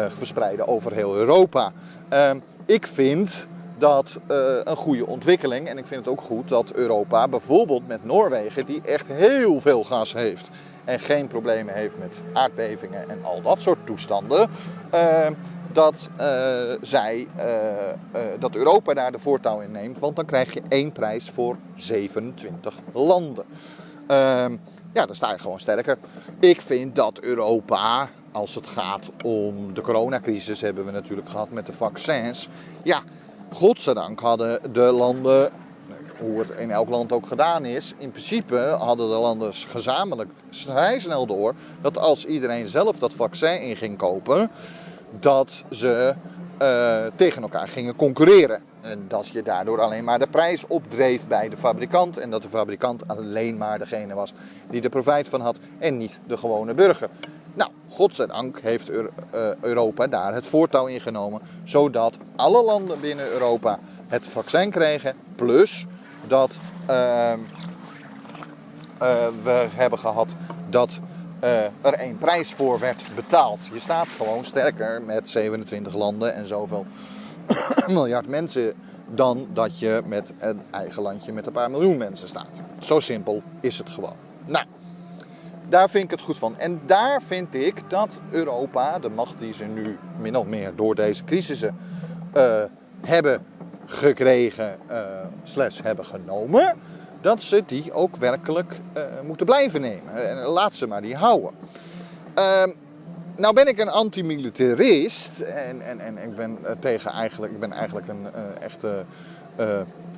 verspreiden 0.10 0.68
over 0.68 0.94
heel 0.94 1.16
Europa. 1.16 1.72
Ehm, 2.10 2.40
ik 2.66 2.88
vind 2.88 3.48
dat 3.78 4.20
een 4.64 4.76
goede 4.76 5.08
ontwikkeling 5.08 5.68
en 5.68 5.78
ik 5.78 5.88
vind 5.88 6.06
het 6.06 6.14
ook 6.14 6.22
goed 6.22 6.50
dat 6.50 6.74
Europa 6.74 7.28
bijvoorbeeld 7.28 7.88
met 7.88 8.06
Noorwegen, 8.06 8.66
die 8.66 8.82
echt 8.82 9.08
heel 9.08 9.62
veel 9.62 9.84
gas 9.84 10.14
heeft 10.14 10.50
en 10.84 11.00
geen 11.00 11.28
problemen 11.28 11.74
heeft 11.74 11.98
met 11.98 12.22
aardbevingen 12.34 13.10
en 13.10 13.20
al 13.24 13.42
dat 13.42 13.62
soort 13.62 13.86
toestanden 13.86 14.50
ehm, 14.90 15.34
dat, 15.74 16.10
zij, 16.82 17.28
dat 18.40 18.56
Europa 18.56 18.94
daar 18.94 19.12
de 19.12 19.20
voortouw 19.20 19.60
in 19.60 19.72
neemt. 19.72 20.00
Want 20.00 20.16
dan 20.16 20.26
krijg 20.26 20.54
je 20.54 20.62
één 20.70 20.92
prijs 20.92 21.30
voor 21.30 21.56
27 21.76 22.76
landen. 22.94 23.46
Ehm, 24.08 24.58
ja, 24.94 25.06
dan 25.06 25.16
sta 25.16 25.32
je 25.32 25.40
gewoon 25.40 25.60
sterker. 25.60 25.98
Ik 26.40 26.62
vind 26.62 26.96
dat 26.96 27.20
Europa, 27.20 28.10
als 28.32 28.56
het 28.56 28.68
gaat 28.68 29.10
om 29.24 29.74
de 29.74 29.82
coronacrisis, 29.82 30.62
hebben 30.62 30.86
we 30.86 30.92
natuurlijk 30.92 31.30
gehad 31.30 31.52
met 31.52 31.66
de 31.66 31.74
vaccins. 31.74 32.50
Ja, 32.84 33.02
godzijdank 33.54 34.20
hadden 34.20 34.74
de 34.74 34.82
landen 34.82 35.52
hoe 36.20 36.40
het 36.40 36.50
in 36.50 36.72
elk 36.72 36.90
land 36.90 37.12
ook 37.12 37.28
gedaan 37.28 37.66
is. 37.66 37.94
In 37.98 38.12
principe 38.12 38.76
hadden 38.80 39.10
de 39.10 39.16
landen 39.16 39.54
gezamenlijk 39.54 40.30
vrij 40.50 41.00
snel 41.00 41.26
door 41.26 41.54
dat 41.82 41.98
als 41.98 42.26
iedereen 42.26 42.68
zelf 42.68 43.00
dat 43.00 43.14
vaccin 43.14 43.62
in 43.62 43.76
ging 43.76 43.98
kopen, 43.98 44.52
dat 45.20 45.64
ze 45.72 46.14
uh, 46.62 47.06
tegen 47.16 47.42
elkaar 47.42 47.68
gingen 47.68 47.96
concurreren. 47.96 48.62
En 48.86 49.06
dat 49.08 49.28
je 49.28 49.44
daardoor 49.44 49.82
alleen 49.82 50.04
maar 50.04 50.20
de 50.20 50.28
prijs 50.28 50.68
opdreef 50.68 51.28
bij 51.28 51.50
de 51.50 51.58
fabrikant. 51.58 52.18
En 52.18 52.30
dat 52.30 52.42
de 52.42 52.50
fabrikant 52.50 53.08
alleen 53.08 53.58
maar 53.58 53.80
degene 53.80 54.14
was 54.14 54.34
die 54.70 54.82
er 54.82 54.90
profijt 54.90 55.30
van 55.30 55.42
had 55.42 55.60
en 55.80 55.98
niet 55.98 56.20
de 56.28 56.38
gewone 56.38 56.74
burger. 56.74 57.10
Nou, 57.54 57.72
godzijdank 57.90 58.60
heeft 58.60 58.90
Europa 59.62 60.08
daar 60.08 60.34
het 60.34 60.48
voortouw 60.48 60.86
in 60.86 61.02
genomen. 61.02 61.42
Zodat 61.64 62.18
alle 62.36 62.64
landen 62.64 63.00
binnen 63.00 63.28
Europa 63.32 63.80
het 64.08 64.28
vaccin 64.28 64.72
kregen. 64.72 65.16
Plus 65.36 65.86
dat 66.28 66.58
uh, 66.90 67.34
uh, 69.02 69.28
we 69.44 69.68
hebben 69.70 70.00
gehad 70.00 70.36
dat 70.70 71.00
uh, 71.44 71.64
er 71.82 71.94
één 71.94 72.18
prijs 72.18 72.54
voor 72.54 72.80
werd 72.80 73.06
betaald. 73.16 73.60
Je 73.74 73.80
staat 73.80 74.08
gewoon 74.18 74.46
sterker 74.46 75.02
met 75.02 75.30
27 75.30 75.94
landen 75.94 76.34
en 76.34 76.48
zoveel 76.48 76.86
miljard 77.88 78.28
mensen 78.28 78.74
dan 79.08 79.48
dat 79.54 79.80
je 79.80 80.02
met 80.06 80.34
een 80.38 80.62
eigen 80.72 81.02
landje 81.02 81.32
met 81.32 81.48
een 81.48 81.54
paar 81.54 81.72
miljoen 81.72 81.98
mensen 81.98 82.28
staat. 82.28 82.62
Zo 82.80 83.00
simpel 83.00 83.44
is 83.62 83.78
het 83.78 83.90
gewoon. 83.90 84.16
Nou, 84.46 84.66
daar 85.70 85.90
vind 85.90 86.04
ik 86.04 86.12
het 86.12 86.22
goed 86.22 86.38
van. 86.38 86.58
En 86.58 86.82
daar 86.86 87.22
vind 87.22 87.56
ik 87.56 87.90
dat 87.90 88.20
Europa, 88.30 89.00
de 89.00 89.10
macht 89.10 89.40
die 89.40 89.54
ze 89.54 89.66
nu 89.66 89.98
min 90.20 90.36
of 90.36 90.46
meer 90.46 90.76
door 90.76 90.96
deze 90.96 91.24
crisissen 91.24 91.78
uh, 92.38 92.64
hebben 93.02 93.42
gekregen, 93.86 94.78
uh, 94.92 95.00
slash 95.44 95.82
hebben 95.84 96.06
genomen, 96.06 96.74
dat 97.22 97.44
ze 97.44 97.64
die 97.66 97.94
ook 97.94 98.16
werkelijk 98.16 98.80
uh, 98.98 99.04
moeten 99.26 99.46
blijven 99.46 99.82
nemen. 99.82 100.30
En 100.30 100.38
laat 100.38 100.76
ze 100.76 100.88
maar 100.88 101.02
die 101.02 101.16
houden. 101.16 101.52
Uh, 103.36 103.42
nou 103.42 103.54
ben 103.54 103.68
ik 103.68 103.80
een 103.80 103.90
antimilitarist 103.90 105.40
en, 105.40 105.82
en, 105.82 106.00
en 106.00 106.18
ik 106.18 106.36
ben 106.36 106.60
uh, 106.64 106.72
tegen 106.80 107.12
eigenlijk, 107.12 107.54
ik 107.54 107.60
ben 107.60 107.72
eigenlijk 107.72 108.08
een 108.08 108.28
uh, 108.36 108.62
echte, 108.62 109.06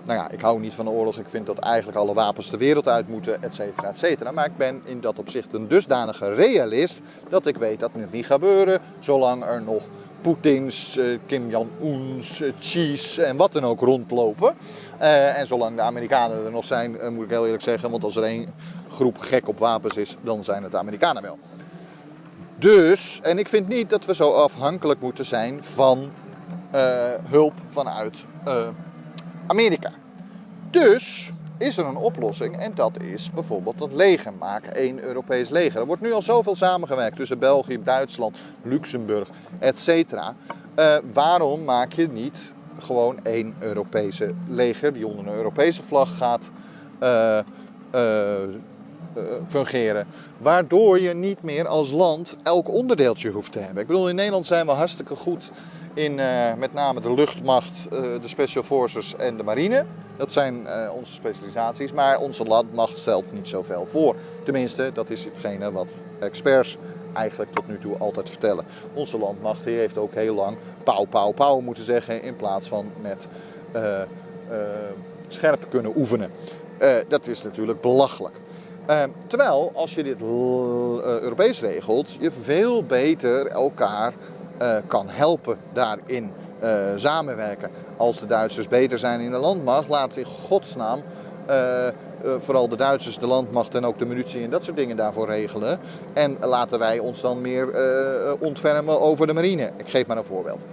nou 0.03 0.19
ja, 0.19 0.29
ik 0.29 0.41
hou 0.41 0.59
niet 0.59 0.73
van 0.73 0.89
oorlog. 0.89 1.19
Ik 1.19 1.29
vind 1.29 1.45
dat 1.45 1.59
eigenlijk 1.59 1.97
alle 1.97 2.13
wapens 2.13 2.49
de 2.49 2.57
wereld 2.57 2.87
uit 2.87 3.07
moeten, 3.07 3.43
et 3.43 3.55
cetera, 3.55 3.87
et 3.87 3.97
cetera. 3.97 4.31
Maar 4.31 4.45
ik 4.45 4.57
ben 4.57 4.81
in 4.85 5.01
dat 5.01 5.19
opzicht 5.19 5.53
een 5.53 5.67
dusdanige 5.67 6.33
realist 6.33 7.01
dat 7.29 7.45
ik 7.45 7.57
weet 7.57 7.79
dat 7.79 7.91
het 7.93 8.11
niet 8.11 8.25
gaat 8.25 8.41
gebeuren 8.41 8.81
zolang 8.99 9.45
er 9.45 9.61
nog 9.61 9.83
Poetins, 10.21 10.97
eh, 10.97 11.05
Kim 11.25 11.49
Jong-uns, 11.49 12.41
eh, 12.41 12.51
Cheese 12.59 13.23
en 13.23 13.37
wat 13.37 13.51
dan 13.51 13.63
ook 13.63 13.79
rondlopen. 13.79 14.55
Uh, 15.01 15.39
en 15.39 15.47
zolang 15.47 15.75
de 15.75 15.81
Amerikanen 15.81 16.45
er 16.45 16.51
nog 16.51 16.65
zijn, 16.65 17.13
moet 17.13 17.23
ik 17.23 17.29
heel 17.29 17.45
eerlijk 17.45 17.63
zeggen, 17.63 17.91
want 17.91 18.03
als 18.03 18.15
er 18.15 18.23
één 18.23 18.53
groep 18.89 19.17
gek 19.17 19.47
op 19.47 19.59
wapens 19.59 19.97
is, 19.97 20.15
dan 20.21 20.43
zijn 20.43 20.63
het 20.63 20.71
de 20.71 20.77
Amerikanen 20.77 21.21
wel. 21.21 21.37
Dus, 22.59 23.19
en 23.23 23.37
ik 23.37 23.49
vind 23.49 23.67
niet 23.67 23.89
dat 23.89 24.05
we 24.05 24.15
zo 24.15 24.31
afhankelijk 24.31 25.01
moeten 25.01 25.25
zijn 25.25 25.63
van 25.63 26.11
uh, 26.75 26.81
hulp 27.29 27.53
vanuit 27.67 28.25
uh, 28.47 28.67
Amerika. 29.47 29.91
Dus 30.69 31.31
is 31.57 31.77
er 31.77 31.85
een 31.85 31.95
oplossing 31.95 32.57
en 32.57 32.71
dat 32.75 33.01
is 33.01 33.31
bijvoorbeeld 33.31 33.77
dat 33.77 33.93
leger 33.93 34.33
maken, 34.33 34.75
één 34.75 35.03
Europees 35.03 35.49
leger. 35.49 35.79
Er 35.79 35.85
wordt 35.85 36.01
nu 36.01 36.11
al 36.11 36.21
zoveel 36.21 36.55
samengewerkt 36.55 37.15
tussen 37.15 37.39
België, 37.39 37.83
Duitsland, 37.83 38.37
Luxemburg, 38.61 39.29
etc. 39.59 39.89
Uh, 39.89 40.95
waarom 41.13 41.63
maak 41.63 41.93
je 41.93 42.07
niet 42.07 42.53
gewoon 42.79 43.19
één 43.23 43.55
Europese 43.59 44.33
leger 44.47 44.93
die 44.93 45.07
onder 45.07 45.27
een 45.27 45.33
Europese 45.33 45.83
vlag 45.83 46.17
gaat 46.17 46.51
fungeren? 49.47 50.07
Waardoor 50.37 50.99
je 50.99 51.13
niet 51.13 51.41
meer 51.41 51.67
als 51.67 51.91
land 51.91 52.37
elk 52.43 52.69
onderdeeltje 52.69 53.31
hoeft 53.31 53.51
te 53.51 53.59
hebben. 53.59 53.81
Ik 53.81 53.87
bedoel, 53.87 54.09
in 54.09 54.15
Nederland 54.15 54.45
zijn 54.45 54.65
we 54.65 54.71
hartstikke 54.71 55.15
goed 55.15 55.51
in 55.93 56.15
met 56.57 56.73
name 56.73 57.01
de 57.01 57.13
luchtmacht, 57.13 57.87
de 57.89 58.19
special 58.27 58.63
forces 58.63 59.15
en 59.15 59.37
de 59.37 59.43
marine. 59.43 59.85
Dat 60.17 60.33
zijn 60.33 60.67
onze 60.91 61.13
specialisaties, 61.13 61.93
maar 61.93 62.17
onze 62.17 62.43
landmacht 62.43 62.97
stelt 62.97 63.31
niet 63.33 63.47
zoveel 63.47 63.85
voor. 63.85 64.15
Tenminste, 64.43 64.91
dat 64.93 65.09
is 65.09 65.25
hetgene 65.25 65.71
wat 65.71 65.87
experts 66.19 66.77
eigenlijk 67.13 67.53
tot 67.53 67.67
nu 67.67 67.79
toe 67.79 67.97
altijd 67.97 68.29
vertellen. 68.29 68.65
Onze 68.93 69.17
landmacht 69.17 69.63
heeft 69.63 69.97
ook 69.97 70.13
heel 70.13 70.35
lang 70.35 70.57
pauw, 70.83 71.05
pauw, 71.05 71.31
pauw 71.31 71.59
moeten 71.59 71.83
zeggen 71.83 72.21
in 72.21 72.35
plaats 72.35 72.67
van 72.67 72.91
met 73.01 73.27
scherp 75.27 75.65
kunnen 75.69 75.91
oefenen. 75.95 76.31
dat 77.07 77.27
is 77.27 77.43
natuurlijk 77.43 77.81
belachelijk. 77.81 78.35
Terwijl 79.27 79.71
als 79.75 79.93
je 79.93 80.03
dit 80.03 80.21
Europees 80.21 81.61
regelt, 81.61 82.15
je 82.19 82.31
veel 82.31 82.83
beter 82.83 83.47
elkaar 83.47 84.13
kan 84.87 85.09
helpen 85.09 85.57
daarin 85.73 86.31
samenwerken 86.95 87.69
als 87.97 88.19
de 88.19 88.25
Duitsers 88.25 88.67
beter 88.67 88.97
zijn 88.99 89.19
in 89.19 89.31
de 89.31 89.37
landmacht, 89.37 89.87
laat 89.87 90.15
in 90.15 90.25
godsnaam 90.25 91.01
vooral 92.37 92.69
de 92.69 92.75
Duitsers 92.75 93.19
de 93.19 93.27
landmacht 93.27 93.75
en 93.75 93.85
ook 93.85 93.99
de 93.99 94.05
munitie 94.05 94.43
en 94.43 94.49
dat 94.49 94.63
soort 94.63 94.77
dingen 94.77 94.97
daarvoor 94.97 95.25
regelen. 95.25 95.79
En 96.13 96.37
laten 96.41 96.79
wij 96.79 96.99
ons 96.99 97.21
dan 97.21 97.41
meer 97.41 97.67
ontfermen 98.39 99.01
over 99.01 99.27
de 99.27 99.33
marine. 99.33 99.71
Ik 99.77 99.89
geef 99.89 100.07
maar 100.07 100.17
een 100.17 100.25
voorbeeld. 100.25 100.63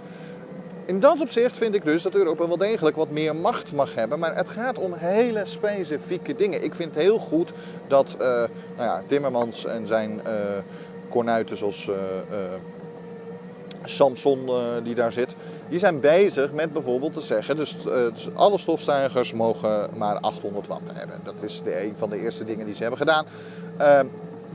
In 0.85 0.99
dat 0.99 1.21
opzicht 1.21 1.57
vind 1.57 1.75
ik 1.75 1.83
dus 1.83 2.03
dat 2.03 2.15
Europa 2.15 2.47
wel 2.47 2.57
degelijk 2.57 2.95
wat 2.95 3.09
meer 3.09 3.35
macht 3.35 3.73
mag 3.73 3.95
hebben. 3.95 4.19
Maar 4.19 4.35
het 4.35 4.49
gaat 4.49 4.77
om 4.79 4.93
hele 4.93 5.41
specifieke 5.45 6.35
dingen. 6.35 6.63
Ik 6.63 6.75
vind 6.75 6.93
het 6.93 7.03
heel 7.03 7.17
goed 7.17 7.51
dat 7.87 8.15
uh, 8.21 8.27
nou 8.27 8.49
ja, 8.77 9.03
Timmermans 9.07 9.65
en 9.65 9.87
zijn 9.87 10.21
uh, 10.27 10.33
kornuiten 11.09 11.57
zoals 11.57 11.87
uh, 11.87 11.95
Samson 13.83 14.49
die 14.83 14.95
daar 14.95 15.11
zit... 15.11 15.35
die 15.69 15.79
zijn 15.79 15.99
bezig 15.99 16.51
met 16.51 16.73
bijvoorbeeld 16.73 17.13
te 17.13 17.21
zeggen... 17.21 17.57
dus, 17.57 17.77
dus 18.13 18.29
alle 18.33 18.57
stofzuigers 18.57 19.33
mogen 19.33 19.89
maar 19.97 20.19
800 20.19 20.67
watt 20.67 20.89
hebben. 20.93 21.19
Dat 21.23 21.35
is 21.41 21.61
de, 21.63 21.83
een 21.83 21.93
van 21.95 22.09
de 22.09 22.21
eerste 22.21 22.45
dingen 22.45 22.65
die 22.65 22.73
ze 22.73 22.81
hebben 22.81 22.99
gedaan. 22.99 23.25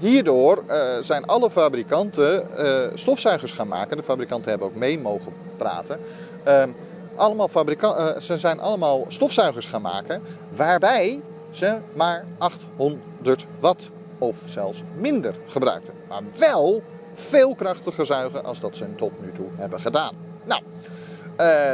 Hierdoor 0.00 0.64
zijn 1.00 1.26
alle 1.26 1.50
fabrikanten 1.50 2.46
stofzuigers 2.94 3.52
gaan 3.52 3.68
maken. 3.68 3.96
De 3.96 4.02
fabrikanten 4.02 4.50
hebben 4.50 4.68
ook 4.68 4.74
mee 4.74 4.98
mogen 4.98 5.32
praten. 5.56 6.00
Ehm, 6.44 6.68
allemaal 7.14 7.48
fabrikanten, 7.48 8.14
uh, 8.14 8.20
ze 8.20 8.38
zijn 8.38 8.60
allemaal 8.60 9.04
stofzuigers 9.08 9.66
gaan 9.66 9.82
maken, 9.82 10.22
waarbij 10.56 11.22
ze 11.50 11.76
maar 11.92 12.24
800 12.38 13.46
watt 13.60 13.90
of 14.18 14.42
zelfs 14.44 14.82
minder 14.96 15.34
gebruikten. 15.46 15.94
Maar 16.08 16.22
wel 16.38 16.82
veel 17.14 17.54
krachtiger 17.54 18.06
zuigen 18.06 18.44
als 18.44 18.60
dat 18.60 18.76
ze 18.76 18.94
tot 18.94 19.12
nu 19.20 19.32
toe 19.32 19.48
hebben 19.56 19.80
gedaan. 19.80 20.14
Nou, 20.44 20.62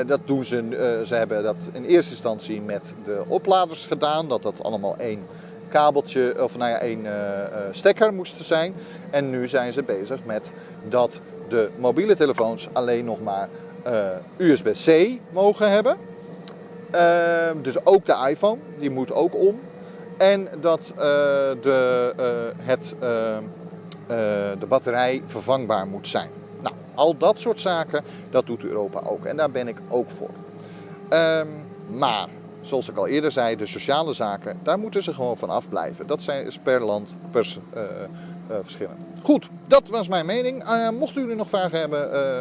dat 0.07 0.21
doen 0.25 0.45
ze, 0.45 1.03
ze 1.07 1.15
hebben 1.15 1.43
dat 1.43 1.57
in 1.73 1.85
eerste 1.85 2.11
instantie 2.11 2.63
met 2.63 2.95
de 3.05 3.25
opladers 3.29 3.87
gedaan, 3.87 4.29
dat 4.29 4.43
dat 4.43 4.63
allemaal 4.63 4.97
één 4.97 5.27
kabeltje, 5.77 6.35
of 6.43 6.57
nou 6.57 6.71
ja, 6.71 6.79
één 6.79 7.05
uh, 7.05 7.13
stekker 7.71 8.15
moest 8.15 8.45
zijn. 8.45 8.75
En 9.11 9.31
nu 9.31 9.49
zijn 9.49 9.73
ze 9.73 9.83
bezig 9.83 10.25
met 10.25 10.53
dat 10.89 11.21
de 11.49 11.71
mobiele 11.77 12.17
telefoons 12.17 12.69
alleen 12.73 13.05
nog 13.05 13.21
maar 13.21 13.49
uh, 13.87 14.49
USB-C 14.49 15.21
mogen 15.33 15.71
hebben. 15.71 15.97
Uh, 16.95 17.01
dus 17.63 17.87
ook 17.87 18.07
de 18.07 18.27
iPhone, 18.29 18.61
die 18.79 18.91
moet 18.91 19.13
ook 19.13 19.35
om. 19.35 19.61
En 20.19 20.49
dat 20.61 20.93
de, 21.61 22.13
het, 22.57 22.95
de 24.59 24.67
batterij 24.69 25.23
vervangbaar 25.27 25.87
moet 25.87 26.09
zijn. 26.09 26.29
Nou, 26.61 26.75
al 26.95 27.17
dat 27.17 27.41
soort 27.41 27.61
zaken, 27.61 28.05
dat 28.31 28.47
doet 28.47 28.65
Europa 28.65 29.01
ook. 29.05 29.25
En 29.25 29.37
daar 29.37 29.51
ben 29.51 29.69
ik 29.69 29.77
ook 29.89 30.11
voor. 30.11 30.31
Um, 31.11 31.49
maar, 31.87 32.29
zoals 32.67 32.89
ik 32.89 32.97
al 32.97 33.07
eerder 33.07 33.33
zei, 33.33 33.57
de 33.57 33.67
sociale 33.67 34.13
zaken, 34.13 34.59
daar 34.63 34.79
moeten 34.79 35.03
ze 35.03 35.15
gewoon 35.15 35.39
van 35.39 35.51
afblijven. 35.51 36.07
Dat 36.07 36.23
zijn 36.23 36.53
per 36.63 36.85
land 36.85 37.15
per, 37.31 37.57
verschillend. 38.63 38.99
Goed, 39.23 39.49
dat 39.67 39.89
was 39.89 40.09
mijn 40.09 40.27
mening. 40.27 40.63
Uh, 40.63 40.91
mochten 40.91 41.21
jullie 41.21 41.37
nog 41.37 41.49
vragen 41.49 41.79
hebben, 41.79 42.15
uh, 42.15 42.37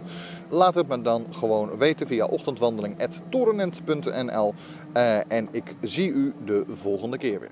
laat 0.49 0.75
het 0.75 0.87
me 0.87 1.01
dan 1.01 1.25
gewoon 1.31 1.77
weten 1.77 2.07
via 2.07 2.25
ochtendwandeling.torenent.nl. 2.25 4.53
Uh, 4.97 5.31
en 5.31 5.47
ik 5.51 5.75
zie 5.81 6.11
u 6.11 6.33
de 6.45 6.63
volgende 6.67 7.17
keer 7.17 7.39
weer. 7.39 7.51